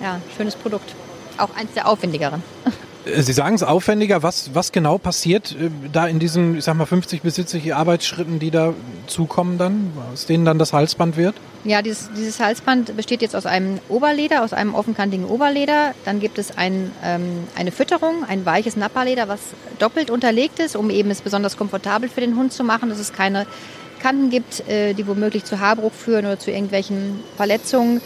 ja, 0.00 0.20
schönes 0.36 0.54
Produkt. 0.54 0.94
Auch 1.38 1.54
eins 1.56 1.72
der 1.74 1.88
aufwendigeren. 1.88 2.42
Sie 3.04 3.32
sagen 3.32 3.56
es 3.56 3.62
aufwendiger. 3.64 4.22
Was, 4.22 4.54
was 4.54 4.70
genau 4.70 4.96
passiert 4.96 5.52
äh, 5.52 5.70
da 5.92 6.06
in 6.06 6.18
diesen, 6.18 6.58
ich 6.58 6.64
sag 6.64 6.74
mal, 6.74 6.86
50 6.86 7.22
bis 7.22 7.34
70 7.34 7.74
Arbeitsschritten, 7.74 8.38
die 8.38 8.50
da 8.50 8.74
zukommen 9.08 9.58
dann, 9.58 9.92
aus 10.12 10.26
denen 10.26 10.44
dann 10.44 10.58
das 10.58 10.72
Halsband 10.72 11.16
wird? 11.16 11.34
Ja, 11.64 11.82
dieses, 11.82 12.10
dieses 12.16 12.38
Halsband 12.38 12.96
besteht 12.96 13.22
jetzt 13.22 13.34
aus 13.34 13.46
einem 13.46 13.80
Oberleder, 13.88 14.44
aus 14.44 14.52
einem 14.52 14.74
offenkantigen 14.74 15.26
Oberleder. 15.26 15.94
Dann 16.04 16.20
gibt 16.20 16.38
es 16.38 16.56
ein, 16.56 16.92
ähm, 17.04 17.44
eine 17.56 17.72
Fütterung, 17.72 18.24
ein 18.28 18.46
weiches 18.46 18.76
Napperleder, 18.76 19.26
was 19.26 19.40
doppelt 19.78 20.10
unterlegt 20.10 20.60
ist, 20.60 20.76
um 20.76 20.88
eben 20.88 21.10
es 21.10 21.22
besonders 21.22 21.56
komfortabel 21.56 22.08
für 22.08 22.20
den 22.20 22.36
Hund 22.36 22.52
zu 22.52 22.62
machen, 22.62 22.88
dass 22.88 23.00
es 23.00 23.12
keine 23.12 23.46
Kanten 24.00 24.30
gibt, 24.30 24.68
äh, 24.68 24.94
die 24.94 25.06
womöglich 25.06 25.44
zu 25.44 25.58
Haarbruch 25.58 25.92
führen 25.92 26.26
oder 26.26 26.38
zu 26.38 26.50
irgendwelchen 26.50 27.20
Verletzungen. 27.36 28.00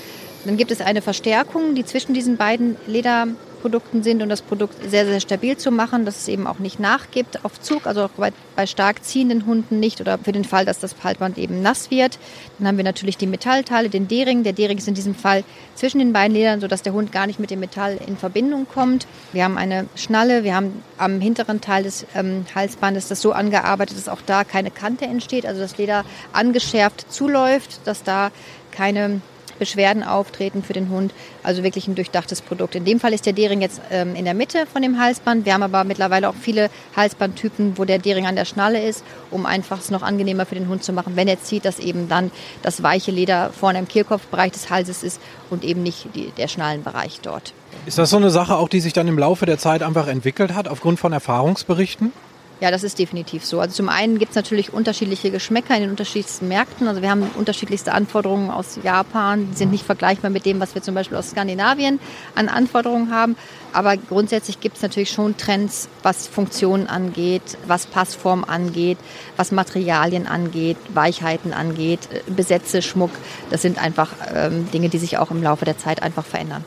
Dann 0.47 0.57
gibt 0.57 0.71
es 0.71 0.81
eine 0.81 1.03
Verstärkung, 1.03 1.75
die 1.75 1.85
zwischen 1.85 2.15
diesen 2.15 2.37
beiden 2.37 2.77
Leder 2.87 3.27
Produkten 3.67 4.05
sind 4.05 4.23
und 4.23 4.29
das 4.29 4.43
Produkt 4.43 4.77
sehr, 4.89 5.07
sehr 5.07 5.19
stabil 5.19 5.57
zu 5.57 5.73
machen, 5.73 6.05
dass 6.05 6.19
es 6.19 6.29
eben 6.29 6.47
auch 6.47 6.61
nicht 6.61 6.79
nachgibt 6.79 7.45
auf 7.45 7.61
Zug, 7.61 7.89
also 7.89 8.05
auch 8.05 8.11
bei, 8.11 8.33
bei 8.55 8.65
stark 8.65 9.03
ziehenden 9.03 9.45
Hunden 9.45 9.81
nicht 9.81 10.01
oder 10.01 10.19
für 10.19 10.31
den 10.31 10.45
Fall, 10.45 10.65
dass 10.65 10.79
das 10.79 10.95
Halsband 11.03 11.37
eben 11.37 11.63
nass 11.63 11.91
wird. 11.91 12.21
Dann 12.59 12.69
haben 12.69 12.77
wir 12.77 12.85
natürlich 12.85 13.17
die 13.17 13.27
Metallteile, 13.27 13.89
den 13.89 14.07
D-Ring. 14.07 14.45
Der 14.45 14.53
D-Ring 14.53 14.79
ist 14.79 14.87
in 14.87 14.95
diesem 14.95 15.17
Fall 15.17 15.43
zwischen 15.75 15.99
den 15.99 16.13
beiden 16.13 16.37
Ledern, 16.37 16.61
sodass 16.61 16.83
der 16.83 16.93
Hund 16.93 17.11
gar 17.11 17.27
nicht 17.27 17.41
mit 17.41 17.51
dem 17.51 17.59
Metall 17.59 17.99
in 18.07 18.17
Verbindung 18.17 18.69
kommt. 18.73 19.09
Wir 19.33 19.43
haben 19.43 19.59
eine 19.59 19.89
Schnalle, 19.97 20.45
wir 20.45 20.55
haben 20.55 20.85
am 20.97 21.21
hinteren 21.21 21.61
Teil 21.61 21.83
des 21.83 22.07
ähm, 22.15 22.47
Halsbandes 22.55 23.09
das 23.09 23.21
so 23.21 23.33
angearbeitet, 23.33 23.99
dass 23.99 24.09
auch 24.09 24.23
da 24.25 24.45
keine 24.45 24.71
Kante 24.71 25.07
entsteht, 25.07 25.45
also 25.45 25.61
das 25.61 25.77
Leder 25.77 26.05
angeschärft 26.33 27.13
zuläuft, 27.13 27.81
dass 27.85 28.05
da 28.05 28.31
keine 28.71 29.23
Beschwerden 29.59 30.03
auftreten 30.03 30.63
für 30.63 30.73
den 30.73 30.91
Hund. 30.91 31.13
Also 31.43 31.63
wirklich 31.63 31.89
ein 31.89 31.95
durchdachtes 31.95 32.43
Produkt. 32.43 32.75
In 32.75 32.85
dem 32.85 33.01
Fall 33.01 33.13
ist 33.13 33.27
der 33.27 33.33
D-Ring 33.33 33.61
jetzt 33.61 33.81
ähm, 33.91 34.15
in 34.15 34.25
der 34.25 34.35
Mitte 34.35 34.67
von 34.73 34.83
dem 34.83 35.01
Halsband. 35.01 35.45
Wir 35.45 35.55
haben 35.55 35.63
aber 35.63 35.85
mittlerweile 35.85 36.29
auch 36.29 36.35
viele 36.35 36.71
Halsbandtypen, 36.95 37.79
wo 37.79 37.85
der 37.85 37.99
D-Ring 37.99 38.27
an 38.27 38.37
der 38.37 38.45
Schnalle 38.45 38.83
ist, 38.83 39.05
um 39.31 39.47
einfach 39.47 39.79
es 39.79 39.91
noch 39.91 40.03
angenehmer 40.03 40.47
für 40.47 40.55
den 40.55 40.69
Hund 40.69 40.85
zu 40.85 40.93
machen, 40.93 41.17
wenn 41.17 41.29
er 41.29 41.41
zieht, 41.43 41.65
dass 41.65 41.79
eben 41.79 42.09
dann 42.09 42.31
das 42.63 42.83
weiche 42.83 43.11
Leder 43.11 43.51
vorne 43.51 43.79
im 43.79 43.89
Kehlkopfbereich 43.89 44.53
des 44.53 44.71
Halses 44.71 45.03
ist 45.03 45.21
und 45.51 45.65
eben 45.65 45.83
nicht 45.83 46.09
die, 46.15 46.31
der 46.37 46.49
Schnallenbereich 46.49 47.21
dort. 47.23 47.53
Ist 47.87 47.99
das 47.99 48.11
so 48.11 48.17
eine 48.17 48.31
Sache 48.31 48.57
auch, 48.57 48.69
die 48.69 48.81
sich 48.81 48.93
dann 48.93 49.07
im 49.07 49.19
Laufe 49.19 49.47
der 49.47 49.59
Zeit 49.59 49.83
einfach 49.83 50.09
entwickelt 50.09 50.55
hat, 50.55 50.69
aufgrund 50.69 50.99
von 50.99 51.13
Erfahrungsberichten? 51.13 52.13
Ja, 52.59 52.71
das 52.71 52.85
ist 52.85 52.99
definitiv 52.99 53.45
so. 53.45 53.61
Also 53.61 53.75
zum 53.75 53.91
einen 53.91 54.19
gibt 54.19 54.31
es 54.31 54.37
natürlich 54.37 54.73
unterschiedliche 54.73 55.31
Geschmäcker 55.31 55.75
in 55.75 55.83
den 55.83 55.91
unterschiedlichsten 55.91 56.49
Märkten. 56.49 56.89
Also 56.89 57.03
wir 57.03 57.11
haben 57.11 57.29
unterschiedlichste 57.35 57.93
Anforderungen 57.93 58.51
aus 58.51 58.79
Japan, 58.83 59.51
die 59.51 59.57
sind 59.57 59.71
nicht 59.71 59.85
vergleichbar 59.85 60.31
mit 60.31 60.47
dem, 60.47 60.59
was 60.59 60.75
wir 60.75 60.81
zum 60.81 60.95
Beispiel 60.95 61.19
aus 61.19 61.33
Skandinavien 61.33 62.01
an 62.35 62.49
Anforderungen 62.49 63.13
haben. 63.13 63.37
Aber 63.75 63.99
grundsätzlich 63.99 64.59
gibt 64.59 64.77
es 64.77 64.83
natürlich 64.83 65.11
schon 65.11 65.37
Trends, 65.37 65.91
was 66.03 66.27
Funktionen 66.29 66.87
angeht, 66.87 67.59
was 67.67 67.87
Passform 67.87 68.43
angeht, 68.43 68.97
was 69.37 69.53
Materialien 69.53 70.27
angeht, 70.27 70.79
Weichheiten 70.95 71.53
angeht, 71.53 72.09
Besätze, 72.27 72.81
Schmuck. 72.81 73.11
Das 73.51 73.61
sind 73.61 73.79
einfach 73.79 74.13
ähm, 74.35 74.71
Dinge, 74.71 74.89
die 74.89 74.99
sich 74.99 75.19
auch 75.19 75.31
im 75.31 75.43
Laufe 75.43 75.67
der 75.67 75.77
Zeit 75.77 76.03
einfach 76.03 76.25
verändern. 76.25 76.65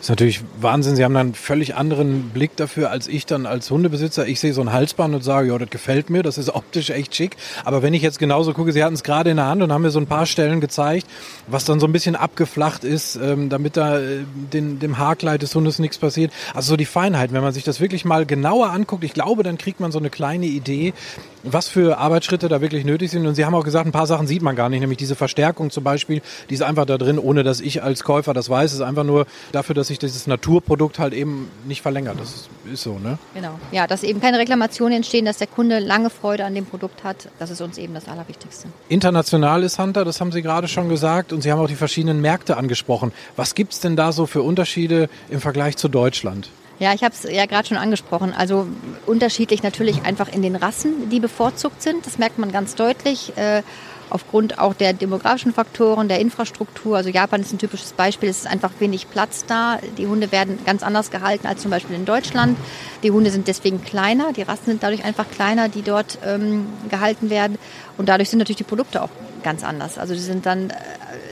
Das 0.00 0.06
ist 0.06 0.10
natürlich 0.12 0.40
Wahnsinn. 0.58 0.96
Sie 0.96 1.04
haben 1.04 1.12
dann 1.12 1.26
einen 1.26 1.34
völlig 1.34 1.74
anderen 1.74 2.30
Blick 2.30 2.56
dafür 2.56 2.90
als 2.90 3.06
ich 3.06 3.26
dann 3.26 3.44
als 3.44 3.70
Hundebesitzer. 3.70 4.26
Ich 4.26 4.40
sehe 4.40 4.54
so 4.54 4.62
ein 4.62 4.72
Halsband 4.72 5.14
und 5.14 5.22
sage, 5.22 5.48
ja, 5.48 5.58
das 5.58 5.68
gefällt 5.68 6.08
mir, 6.08 6.22
das 6.22 6.38
ist 6.38 6.48
optisch 6.54 6.88
echt 6.88 7.14
schick. 7.14 7.36
Aber 7.66 7.82
wenn 7.82 7.92
ich 7.92 8.00
jetzt 8.00 8.18
genauso 8.18 8.54
gucke, 8.54 8.72
Sie 8.72 8.82
hatten 8.82 8.94
es 8.94 9.02
gerade 9.02 9.28
in 9.28 9.36
der 9.36 9.44
Hand 9.44 9.62
und 9.62 9.70
haben 9.70 9.82
mir 9.82 9.90
so 9.90 10.00
ein 10.00 10.06
paar 10.06 10.24
Stellen 10.24 10.62
gezeigt, 10.62 11.06
was 11.48 11.66
dann 11.66 11.80
so 11.80 11.86
ein 11.86 11.92
bisschen 11.92 12.16
abgeflacht 12.16 12.82
ist, 12.82 13.16
ähm, 13.16 13.50
damit 13.50 13.76
da 13.76 13.98
äh, 13.98 14.24
den, 14.50 14.78
dem 14.78 14.96
Haarkleid 14.96 15.42
des 15.42 15.54
Hundes 15.54 15.78
nichts 15.78 15.98
passiert. 15.98 16.32
Also 16.54 16.70
so 16.70 16.76
die 16.78 16.86
Feinheit, 16.86 17.34
wenn 17.34 17.42
man 17.42 17.52
sich 17.52 17.64
das 17.64 17.78
wirklich 17.78 18.06
mal 18.06 18.24
genauer 18.24 18.70
anguckt, 18.70 19.04
ich 19.04 19.12
glaube, 19.12 19.42
dann 19.42 19.58
kriegt 19.58 19.80
man 19.80 19.92
so 19.92 19.98
eine 19.98 20.08
kleine 20.08 20.46
Idee, 20.46 20.94
was 21.42 21.68
für 21.68 21.98
Arbeitsschritte 21.98 22.48
da 22.48 22.62
wirklich 22.62 22.86
nötig 22.86 23.10
sind. 23.10 23.26
Und 23.26 23.34
Sie 23.34 23.44
haben 23.44 23.54
auch 23.54 23.64
gesagt, 23.64 23.84
ein 23.84 23.92
paar 23.92 24.06
Sachen 24.06 24.26
sieht 24.26 24.40
man 24.40 24.56
gar 24.56 24.70
nicht, 24.70 24.80
nämlich 24.80 24.98
diese 24.98 25.14
Verstärkung 25.14 25.70
zum 25.70 25.84
Beispiel, 25.84 26.22
die 26.48 26.54
ist 26.54 26.62
einfach 26.62 26.86
da 26.86 26.96
drin, 26.96 27.18
ohne 27.18 27.42
dass 27.42 27.60
ich 27.60 27.82
als 27.82 28.02
Käufer 28.02 28.32
das 28.32 28.48
weiß. 28.48 28.72
Ist 28.72 28.80
einfach 28.80 29.04
nur 29.04 29.26
dafür, 29.52 29.74
dass 29.74 29.89
sich 29.90 29.98
dieses 29.98 30.26
Naturprodukt 30.26 30.98
halt 30.98 31.12
eben 31.12 31.50
nicht 31.66 31.82
verlängert. 31.82 32.18
Das 32.18 32.48
ist 32.72 32.82
so, 32.82 32.98
ne? 32.98 33.18
Genau. 33.34 33.58
Ja, 33.72 33.86
dass 33.86 34.02
eben 34.02 34.20
keine 34.20 34.38
Reklamationen 34.38 34.96
entstehen, 34.96 35.24
dass 35.24 35.38
der 35.38 35.46
Kunde 35.46 35.78
lange 35.78 36.10
Freude 36.10 36.44
an 36.44 36.54
dem 36.54 36.64
Produkt 36.64 37.04
hat. 37.04 37.28
Das 37.38 37.50
ist 37.50 37.60
uns 37.60 37.76
eben 37.76 37.92
das 37.94 38.08
Allerwichtigste. 38.08 38.68
International 38.88 39.62
ist 39.62 39.78
Hunter, 39.78 40.04
das 40.04 40.20
haben 40.20 40.32
Sie 40.32 40.42
gerade 40.42 40.68
schon 40.68 40.88
gesagt. 40.88 41.32
Und 41.32 41.42
Sie 41.42 41.52
haben 41.52 41.60
auch 41.60 41.68
die 41.68 41.76
verschiedenen 41.76 42.20
Märkte 42.20 42.56
angesprochen. 42.56 43.12
Was 43.36 43.54
gibt 43.54 43.72
es 43.74 43.80
denn 43.80 43.96
da 43.96 44.12
so 44.12 44.26
für 44.26 44.42
Unterschiede 44.42 45.10
im 45.28 45.40
Vergleich 45.40 45.76
zu 45.76 45.88
Deutschland? 45.88 46.48
Ja, 46.78 46.94
ich 46.94 47.04
habe 47.04 47.14
es 47.14 47.30
ja 47.30 47.44
gerade 47.44 47.68
schon 47.68 47.76
angesprochen. 47.76 48.32
Also 48.34 48.66
unterschiedlich 49.04 49.62
natürlich 49.62 50.02
einfach 50.04 50.32
in 50.32 50.40
den 50.40 50.56
Rassen, 50.56 51.10
die 51.10 51.20
bevorzugt 51.20 51.82
sind. 51.82 52.06
Das 52.06 52.16
merkt 52.16 52.38
man 52.38 52.52
ganz 52.52 52.74
deutlich. 52.74 53.36
Äh, 53.36 53.62
aufgrund 54.10 54.58
auch 54.58 54.74
der 54.74 54.92
demografischen 54.92 55.52
Faktoren, 55.52 56.08
der 56.08 56.20
Infrastruktur. 56.20 56.96
Also 56.96 57.10
Japan 57.10 57.40
ist 57.40 57.52
ein 57.52 57.58
typisches 57.58 57.92
Beispiel. 57.92 58.28
Es 58.28 58.40
ist 58.40 58.46
einfach 58.46 58.72
wenig 58.78 59.08
Platz 59.10 59.44
da. 59.46 59.78
Die 59.96 60.06
Hunde 60.06 60.32
werden 60.32 60.58
ganz 60.66 60.82
anders 60.82 61.10
gehalten 61.10 61.46
als 61.46 61.62
zum 61.62 61.70
Beispiel 61.70 61.96
in 61.96 62.04
Deutschland. 62.04 62.58
Die 63.02 63.10
Hunde 63.10 63.30
sind 63.30 63.48
deswegen 63.48 63.82
kleiner. 63.82 64.32
Die 64.32 64.42
Rassen 64.42 64.66
sind 64.66 64.82
dadurch 64.82 65.04
einfach 65.04 65.30
kleiner, 65.30 65.68
die 65.68 65.82
dort 65.82 66.18
ähm, 66.24 66.66
gehalten 66.88 67.30
werden. 67.30 67.58
Und 67.96 68.08
dadurch 68.08 68.30
sind 68.30 68.38
natürlich 68.38 68.58
die 68.58 68.64
Produkte 68.64 69.02
auch 69.02 69.10
ganz 69.42 69.64
anders. 69.64 69.98
Also 69.98 70.14
die 70.14 70.20
sind 70.20 70.46
dann 70.46 70.70
äh, 70.70 70.74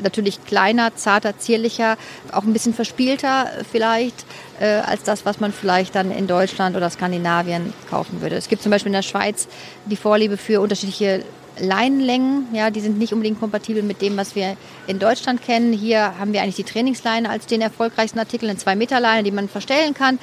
natürlich 0.02 0.44
kleiner, 0.44 0.94
zarter, 0.96 1.38
zierlicher, 1.38 1.96
auch 2.32 2.44
ein 2.44 2.52
bisschen 2.52 2.74
verspielter 2.74 3.50
vielleicht 3.70 4.24
äh, 4.60 4.66
als 4.66 5.02
das, 5.02 5.24
was 5.26 5.40
man 5.40 5.52
vielleicht 5.52 5.94
dann 5.94 6.10
in 6.10 6.26
Deutschland 6.26 6.76
oder 6.76 6.90
Skandinavien 6.90 7.72
kaufen 7.90 8.20
würde. 8.20 8.36
Es 8.36 8.48
gibt 8.48 8.62
zum 8.62 8.70
Beispiel 8.70 8.88
in 8.88 8.94
der 8.94 9.02
Schweiz 9.02 9.48
die 9.86 9.96
Vorliebe 9.96 10.36
für 10.36 10.60
unterschiedliche 10.60 11.24
Leinenlängen, 11.60 12.48
ja, 12.52 12.70
die 12.70 12.80
sind 12.80 12.98
nicht 12.98 13.12
unbedingt 13.12 13.40
kompatibel 13.40 13.82
mit 13.82 14.02
dem, 14.02 14.16
was 14.16 14.34
wir 14.34 14.56
in 14.86 14.98
Deutschland 14.98 15.42
kennen. 15.42 15.72
Hier 15.72 16.18
haben 16.18 16.32
wir 16.32 16.42
eigentlich 16.42 16.56
die 16.56 16.64
Trainingsleine 16.64 17.30
als 17.30 17.46
den 17.46 17.60
erfolgreichsten 17.60 18.18
Artikel, 18.18 18.48
eine 18.48 18.58
2-Meter-Leine, 18.58 19.22
die 19.22 19.30
man 19.30 19.48
verstellen 19.48 19.94
kann. 19.94 20.18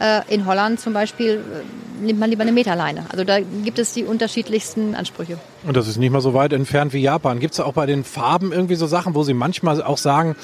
Äh, 0.00 0.22
in 0.32 0.46
Holland 0.46 0.80
zum 0.80 0.94
Beispiel 0.94 1.34
äh, 1.34 2.02
nimmt 2.02 2.18
man 2.18 2.30
lieber 2.30 2.42
eine 2.42 2.52
Meterleine. 2.52 3.04
Also 3.10 3.22
da 3.22 3.40
gibt 3.40 3.78
es 3.78 3.92
die 3.92 4.04
unterschiedlichsten 4.04 4.94
Ansprüche. 4.94 5.38
Und 5.66 5.76
das 5.76 5.88
ist 5.88 5.98
nicht 5.98 6.10
mal 6.10 6.22
so 6.22 6.32
weit 6.32 6.54
entfernt 6.54 6.94
wie 6.94 7.00
Japan. 7.00 7.38
Gibt 7.38 7.52
es 7.52 7.60
auch 7.60 7.74
bei 7.74 7.84
den 7.84 8.02
Farben 8.02 8.50
irgendwie 8.50 8.76
so 8.76 8.86
Sachen, 8.86 9.14
wo 9.14 9.24
Sie 9.24 9.34
manchmal 9.34 9.82
auch 9.82 9.98
sagen, 9.98 10.36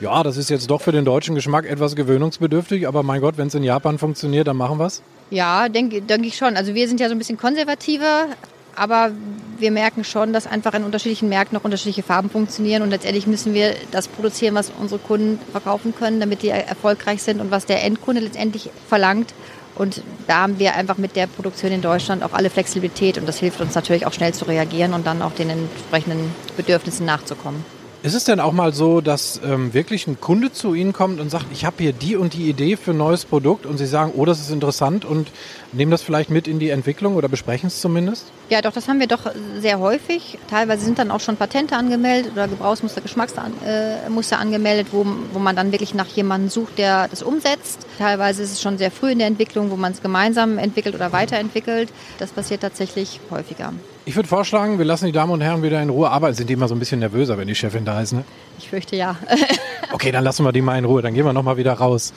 ja, 0.00 0.22
das 0.22 0.38
ist 0.38 0.48
jetzt 0.48 0.70
doch 0.70 0.80
für 0.80 0.92
den 0.92 1.04
deutschen 1.04 1.34
Geschmack 1.34 1.66
etwas 1.66 1.94
gewöhnungsbedürftig, 1.94 2.88
aber 2.88 3.02
mein 3.02 3.20
Gott, 3.20 3.36
wenn 3.36 3.48
es 3.48 3.54
in 3.54 3.64
Japan 3.64 3.98
funktioniert, 3.98 4.46
dann 4.46 4.56
machen 4.56 4.78
wir 4.78 4.86
es? 4.86 5.02
Ja, 5.30 5.68
denke 5.68 6.00
denk 6.00 6.24
ich 6.24 6.36
schon. 6.36 6.56
Also 6.56 6.74
wir 6.74 6.88
sind 6.88 6.98
ja 6.98 7.08
so 7.08 7.14
ein 7.14 7.18
bisschen 7.18 7.38
konservativer, 7.38 8.28
aber 8.76 9.10
wir 9.58 9.70
merken 9.70 10.04
schon, 10.04 10.32
dass 10.32 10.46
einfach 10.46 10.74
in 10.74 10.84
unterschiedlichen 10.84 11.28
Märkten 11.28 11.56
noch 11.56 11.64
unterschiedliche 11.64 12.02
Farben 12.02 12.30
funktionieren 12.30 12.82
und 12.82 12.90
letztendlich 12.90 13.26
müssen 13.26 13.54
wir 13.54 13.74
das 13.90 14.08
produzieren, 14.08 14.54
was 14.54 14.70
unsere 14.70 15.00
Kunden 15.00 15.38
verkaufen 15.52 15.94
können, 15.94 16.20
damit 16.20 16.42
die 16.42 16.48
erfolgreich 16.48 17.22
sind 17.22 17.40
und 17.40 17.50
was 17.50 17.66
der 17.66 17.82
Endkunde 17.84 18.20
letztendlich 18.20 18.70
verlangt. 18.88 19.34
Und 19.74 20.02
da 20.26 20.42
haben 20.42 20.58
wir 20.58 20.74
einfach 20.74 20.98
mit 20.98 21.16
der 21.16 21.26
Produktion 21.26 21.72
in 21.72 21.80
Deutschland 21.80 22.22
auch 22.22 22.34
alle 22.34 22.50
Flexibilität 22.50 23.16
und 23.16 23.26
das 23.26 23.38
hilft 23.38 23.60
uns 23.60 23.74
natürlich 23.74 24.06
auch 24.06 24.12
schnell 24.12 24.34
zu 24.34 24.44
reagieren 24.44 24.92
und 24.92 25.06
dann 25.06 25.22
auch 25.22 25.32
den 25.32 25.48
entsprechenden 25.48 26.30
Bedürfnissen 26.56 27.06
nachzukommen. 27.06 27.64
Ist 28.02 28.14
es 28.14 28.24
denn 28.24 28.40
auch 28.40 28.52
mal 28.52 28.74
so, 28.74 29.00
dass 29.00 29.40
ähm, 29.44 29.72
wirklich 29.74 30.08
ein 30.08 30.20
Kunde 30.20 30.52
zu 30.52 30.74
Ihnen 30.74 30.92
kommt 30.92 31.20
und 31.20 31.30
sagt, 31.30 31.46
ich 31.52 31.64
habe 31.64 31.76
hier 31.78 31.92
die 31.92 32.16
und 32.16 32.34
die 32.34 32.48
Idee 32.48 32.76
für 32.76 32.90
ein 32.90 32.96
neues 32.96 33.24
Produkt 33.24 33.64
und 33.64 33.78
Sie 33.78 33.86
sagen, 33.86 34.12
oh, 34.16 34.24
das 34.24 34.40
ist 34.40 34.50
interessant 34.50 35.04
und 35.04 35.28
nehmen 35.72 35.90
das 35.90 36.02
vielleicht 36.02 36.30
mit 36.30 36.46
in 36.46 36.58
die 36.58 36.70
Entwicklung 36.70 37.16
oder 37.16 37.28
besprechen 37.28 37.68
es 37.68 37.80
zumindest? 37.80 38.26
Ja, 38.48 38.60
doch, 38.60 38.72
das 38.72 38.88
haben 38.88 39.00
wir 39.00 39.06
doch 39.06 39.30
sehr 39.58 39.78
häufig. 39.78 40.38
Teilweise 40.50 40.84
sind 40.84 40.98
dann 40.98 41.10
auch 41.10 41.20
schon 41.20 41.36
Patente 41.36 41.76
angemeldet 41.76 42.32
oder 42.32 42.48
Gebrauchsmuster, 42.48 43.00
Geschmacksmuster 43.00 44.36
äh, 44.36 44.38
angemeldet, 44.38 44.88
wo, 44.92 45.06
wo 45.32 45.38
man 45.38 45.56
dann 45.56 45.72
wirklich 45.72 45.94
nach 45.94 46.08
jemandem 46.08 46.50
sucht, 46.50 46.78
der 46.78 47.08
das 47.08 47.22
umsetzt. 47.22 47.86
Teilweise 47.98 48.42
ist 48.42 48.52
es 48.52 48.60
schon 48.60 48.78
sehr 48.78 48.90
früh 48.90 49.12
in 49.12 49.18
der 49.18 49.28
Entwicklung, 49.28 49.70
wo 49.70 49.76
man 49.76 49.92
es 49.92 50.02
gemeinsam 50.02 50.58
entwickelt 50.58 50.94
oder 50.94 51.12
weiterentwickelt. 51.12 51.90
Das 52.18 52.30
passiert 52.30 52.60
tatsächlich 52.60 53.20
häufiger. 53.30 53.72
Ich 54.04 54.16
würde 54.16 54.28
vorschlagen, 54.28 54.78
wir 54.78 54.84
lassen 54.84 55.06
die 55.06 55.12
Damen 55.12 55.30
und 55.32 55.40
Herren 55.40 55.62
wieder 55.62 55.80
in 55.80 55.88
Ruhe 55.88 56.10
arbeiten. 56.10 56.34
Sind 56.34 56.50
die 56.50 56.54
immer 56.54 56.66
so 56.66 56.74
ein 56.74 56.80
bisschen 56.80 56.98
nervöser, 56.98 57.38
wenn 57.38 57.46
die 57.46 57.54
Chefin 57.54 57.84
da 57.84 58.00
ist, 58.00 58.12
ne? 58.12 58.24
Ich 58.62 58.70
fürchte 58.70 58.94
ja. 58.94 59.16
okay, 59.92 60.12
dann 60.12 60.22
lassen 60.22 60.44
wir 60.44 60.52
die 60.52 60.62
mal 60.62 60.78
in 60.78 60.84
Ruhe. 60.84 61.02
Dann 61.02 61.14
gehen 61.14 61.24
wir 61.24 61.32
nochmal 61.32 61.56
wieder 61.56 61.72
raus. 61.72 62.14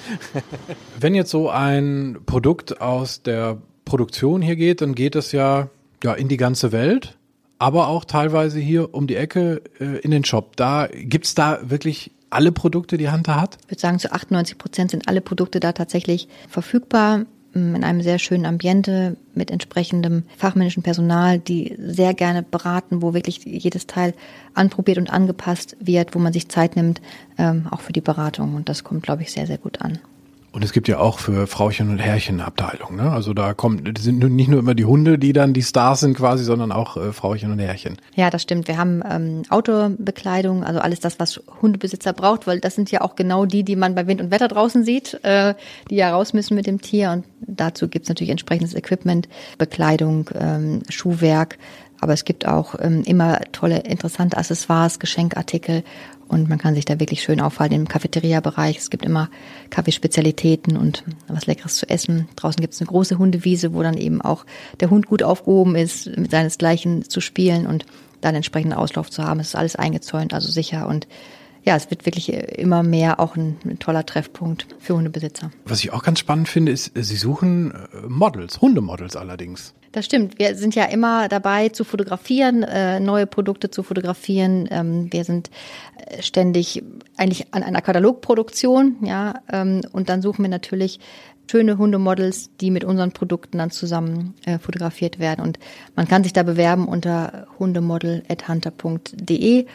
wenn 0.99 1.15
jetzt 1.15 1.31
so 1.31 1.49
ein 1.49 2.19
Produkt 2.27 2.79
aus 2.81 3.23
der 3.23 3.57
Produktion 3.83 4.43
hier 4.43 4.55
geht, 4.55 4.81
dann 4.81 4.93
geht 4.93 5.15
es 5.15 5.31
ja, 5.31 5.69
ja 6.03 6.13
in 6.13 6.27
die 6.27 6.37
ganze 6.37 6.71
Welt, 6.71 7.17
aber 7.57 7.87
auch 7.87 8.05
teilweise 8.05 8.59
hier 8.59 8.93
um 8.93 9.07
die 9.07 9.15
Ecke 9.15 9.63
äh, 9.79 9.97
in 9.99 10.11
den 10.11 10.23
Shop. 10.23 10.55
Da 10.55 10.87
gibt's 10.93 11.33
da 11.33 11.59
wirklich 11.63 12.11
alle 12.29 12.51
Produkte, 12.51 12.97
die 12.97 13.09
Hunter 13.09 13.41
hat? 13.41 13.57
Ich 13.63 13.71
würde 13.71 13.81
sagen, 13.81 13.99
zu 13.99 14.11
98 14.11 14.57
Prozent 14.57 14.91
sind 14.91 15.07
alle 15.07 15.21
Produkte 15.21 15.59
da 15.59 15.71
tatsächlich 15.71 16.27
verfügbar 16.47 17.25
in 17.55 17.83
einem 17.83 18.01
sehr 18.01 18.19
schönen 18.19 18.45
Ambiente 18.45 19.15
mit 19.33 19.49
entsprechendem 19.49 20.23
fachmännischen 20.37 20.83
Personal, 20.83 21.39
die 21.39 21.75
sehr 21.79 22.13
gerne 22.13 22.43
beraten, 22.43 23.01
wo 23.01 23.13
wirklich 23.13 23.45
jedes 23.45 23.87
Teil 23.87 24.13
anprobiert 24.53 24.97
und 24.97 25.09
angepasst 25.09 25.77
wird, 25.79 26.15
wo 26.15 26.19
man 26.19 26.33
sich 26.33 26.49
Zeit 26.49 26.75
nimmt, 26.75 27.01
ähm, 27.37 27.67
auch 27.71 27.81
für 27.81 27.93
die 27.93 28.01
Beratung. 28.01 28.55
Und 28.55 28.67
das 28.67 28.83
kommt, 28.83 29.03
glaube 29.03 29.21
ich, 29.21 29.31
sehr, 29.31 29.47
sehr 29.47 29.57
gut 29.57 29.81
an. 29.81 29.99
Und 30.55 30.63
es 30.63 30.71
gibt 30.71 30.87
ja 30.87 30.99
auch 30.99 31.19
für 31.19 31.47
Frauchen 31.47 31.89
und 31.89 31.99
Herrchen 31.99 32.39
Abteilungen. 32.39 32.95
Ne? 32.95 33.11
Also 33.11 33.33
da 33.33 33.53
kommt 33.53 33.99
sind 33.99 34.19
nicht 34.19 34.47
nur 34.47 34.59
immer 34.59 34.73
die 34.73 34.85
Hunde, 34.85 35.19
die 35.19 35.33
dann 35.33 35.51
die 35.51 35.61
Stars 35.61 35.99
sind 35.99 36.15
quasi, 36.15 36.45
sondern 36.45 36.71
auch 36.71 36.95
äh, 36.95 37.11
Frauchen 37.11 37.51
und 37.51 37.59
Herrchen. 37.59 37.97
Ja, 38.15 38.29
das 38.29 38.43
stimmt. 38.43 38.69
Wir 38.69 38.77
haben 38.77 39.03
ähm, 39.05 39.41
Outdoor-Bekleidung, 39.49 40.63
also 40.63 40.79
alles 40.79 41.01
das, 41.01 41.19
was 41.19 41.41
Hundebesitzer 41.61 42.13
braucht, 42.13 42.47
weil 42.47 42.61
das 42.61 42.73
sind 42.73 42.89
ja 42.89 43.01
auch 43.01 43.17
genau 43.17 43.45
die, 43.45 43.63
die 43.63 43.75
man 43.75 43.95
bei 43.95 44.07
Wind 44.07 44.21
und 44.21 44.31
Wetter 44.31 44.47
draußen 44.47 44.85
sieht, 44.85 45.19
äh, 45.25 45.55
die 45.89 45.95
ja 45.97 46.11
raus 46.11 46.31
müssen 46.31 46.55
mit 46.55 46.67
dem 46.67 46.79
Tier. 46.79 47.11
Und 47.11 47.25
dazu 47.41 47.89
gibt's 47.89 48.07
natürlich 48.07 48.31
entsprechendes 48.31 48.75
Equipment, 48.75 49.27
Bekleidung, 49.57 50.29
ähm, 50.39 50.83
Schuhwerk. 50.87 51.57
Aber 51.99 52.13
es 52.13 52.23
gibt 52.23 52.47
auch 52.47 52.75
ähm, 52.79 53.03
immer 53.05 53.41
tolle, 53.51 53.79
interessante 53.79 54.37
Accessoires, 54.37 54.99
Geschenkartikel 54.99 55.83
und 56.27 56.49
man 56.49 56.57
kann 56.57 56.75
sich 56.75 56.85
da 56.85 56.99
wirklich 56.99 57.21
schön 57.21 57.39
aufhalten 57.39 57.75
im 57.75 57.87
Cafeteria-Bereich. 57.87 58.77
Es 58.77 58.89
gibt 58.89 59.05
immer 59.05 59.29
Kaffeespezialitäten 59.69 60.77
und 60.77 61.03
was 61.27 61.45
Leckeres 61.45 61.77
zu 61.77 61.89
essen. 61.89 62.27
Draußen 62.35 62.61
gibt 62.61 62.73
es 62.73 62.81
eine 62.81 62.87
große 62.87 63.17
Hundewiese, 63.17 63.73
wo 63.73 63.83
dann 63.83 63.97
eben 63.97 64.21
auch 64.21 64.45
der 64.79 64.89
Hund 64.89 65.05
gut 65.05 65.23
aufgehoben 65.23 65.75
ist, 65.75 66.17
mit 66.17 66.31
seinesgleichen 66.31 67.07
zu 67.09 67.21
spielen 67.21 67.67
und 67.67 67.85
dann 68.21 68.35
entsprechenden 68.35 68.77
Auslauf 68.77 69.09
zu 69.09 69.23
haben. 69.23 69.39
Es 69.39 69.49
ist 69.49 69.55
alles 69.55 69.75
eingezäunt, 69.75 70.33
also 70.33 70.49
sicher 70.49 70.87
und 70.87 71.07
ja, 71.65 71.75
es 71.75 71.89
wird 71.89 72.05
wirklich 72.05 72.31
immer 72.31 72.83
mehr 72.83 73.19
auch 73.19 73.35
ein, 73.35 73.57
ein, 73.65 73.79
toller 73.79 74.05
Treffpunkt 74.05 74.67
für 74.79 74.95
Hundebesitzer. 74.95 75.51
Was 75.65 75.83
ich 75.83 75.91
auch 75.91 76.03
ganz 76.03 76.19
spannend 76.19 76.47
finde, 76.47 76.71
ist, 76.71 76.91
Sie 76.93 77.15
suchen 77.15 77.71
äh, 77.71 78.07
Models, 78.07 78.61
Hundemodels 78.61 79.15
allerdings. 79.15 79.73
Das 79.91 80.05
stimmt. 80.05 80.39
Wir 80.39 80.55
sind 80.55 80.75
ja 80.75 80.85
immer 80.85 81.29
dabei 81.29 81.69
zu 81.69 81.85
fotografieren, 81.85 82.63
äh, 82.63 82.99
neue 82.99 83.25
Produkte 83.25 83.71
zu 83.71 83.81
fotografieren. 83.81 84.67
Ähm, 84.69 85.07
wir 85.11 85.23
sind 85.23 85.49
äh, 86.05 86.21
ständig 86.21 86.83
eigentlich 87.17 87.53
an 87.53 87.63
einer 87.63 87.81
Katalogproduktion, 87.81 88.97
ja, 89.01 89.35
ähm, 89.51 89.81
und 89.91 90.09
dann 90.09 90.21
suchen 90.21 90.43
wir 90.43 90.49
natürlich 90.49 90.99
schöne 91.49 91.77
Hundemodels, 91.77 92.49
die 92.59 92.71
mit 92.71 92.83
unseren 92.83 93.11
Produkten 93.11 93.59
dann 93.59 93.71
zusammen 93.71 94.33
äh, 94.45 94.59
fotografiert 94.59 95.19
werden. 95.19 95.41
Und 95.41 95.59
man 95.95 96.05
kann 96.07 96.23
sich 96.23 96.33
da 96.33 96.43
bewerben 96.43 96.87
unter 96.87 97.47
hundemodel.hunter.de 97.59 99.65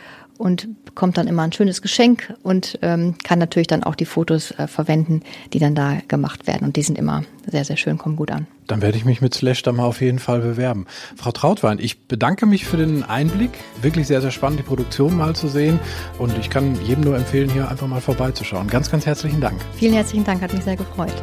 und 0.41 0.85
bekommt 0.87 1.19
dann 1.19 1.29
immer 1.29 1.43
ein 1.43 1.53
schönes 1.53 1.83
Geschenk 1.83 2.35
und 2.43 2.79
ähm, 2.81 3.15
kann 3.23 3.39
natürlich 3.39 3.69
dann 3.69 3.85
auch 3.85 3.95
die 3.95 4.07
Fotos 4.07 4.53
äh, 4.53 4.67
verwenden, 4.67 5.23
die 5.53 5.59
dann 5.59 5.75
da 5.75 5.99
gemacht 6.09 6.47
werden. 6.47 6.67
Und 6.67 6.77
die 6.77 6.83
sind 6.83 6.99
immer 6.99 7.25
sehr, 7.47 7.65
sehr 7.65 7.77
schön, 7.77 7.99
kommen 7.99 8.17
gut 8.17 8.31
an. 8.31 8.47
Dann 8.67 8.81
werde 8.81 8.97
ich 8.97 9.05
mich 9.05 9.21
mit 9.21 9.35
Slash 9.35 9.63
da 9.63 9.73
mal 9.73 9.85
auf 9.85 10.01
jeden 10.01 10.19
Fall 10.19 10.41
bewerben. 10.41 10.87
Frau 11.17 11.31
Trautwein, 11.31 11.79
ich 11.79 12.07
bedanke 12.07 12.47
mich 12.47 12.65
für 12.65 12.79
den 12.79 13.03
Einblick. 13.03 13.51
Wirklich 13.83 14.07
sehr, 14.07 14.23
sehr 14.23 14.31
spannend, 14.31 14.61
die 14.61 14.65
Produktion 14.65 15.15
mal 15.15 15.37
zu 15.37 15.49
sehen. 15.49 15.79
Und 16.19 16.37
ich 16.39 16.49
kann 16.49 16.75
jedem 16.87 17.05
nur 17.05 17.17
empfehlen, 17.17 17.51
hier 17.51 17.69
einfach 17.69 17.87
mal 17.87 18.01
vorbeizuschauen. 18.01 18.69
Ganz, 18.69 18.91
ganz 18.91 19.05
herzlichen 19.05 19.43
Dank. 19.43 19.61
Vielen 19.77 19.93
herzlichen 19.93 20.25
Dank, 20.25 20.41
hat 20.41 20.55
mich 20.55 20.65
sehr 20.65 20.77
gefreut. 20.77 21.23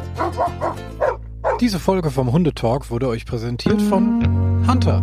Diese 1.60 1.80
Folge 1.80 2.12
vom 2.12 2.30
Hundetalk 2.30 2.90
wurde 2.90 3.08
euch 3.08 3.26
präsentiert 3.26 3.82
von 3.82 4.64
Hunter. 4.68 5.02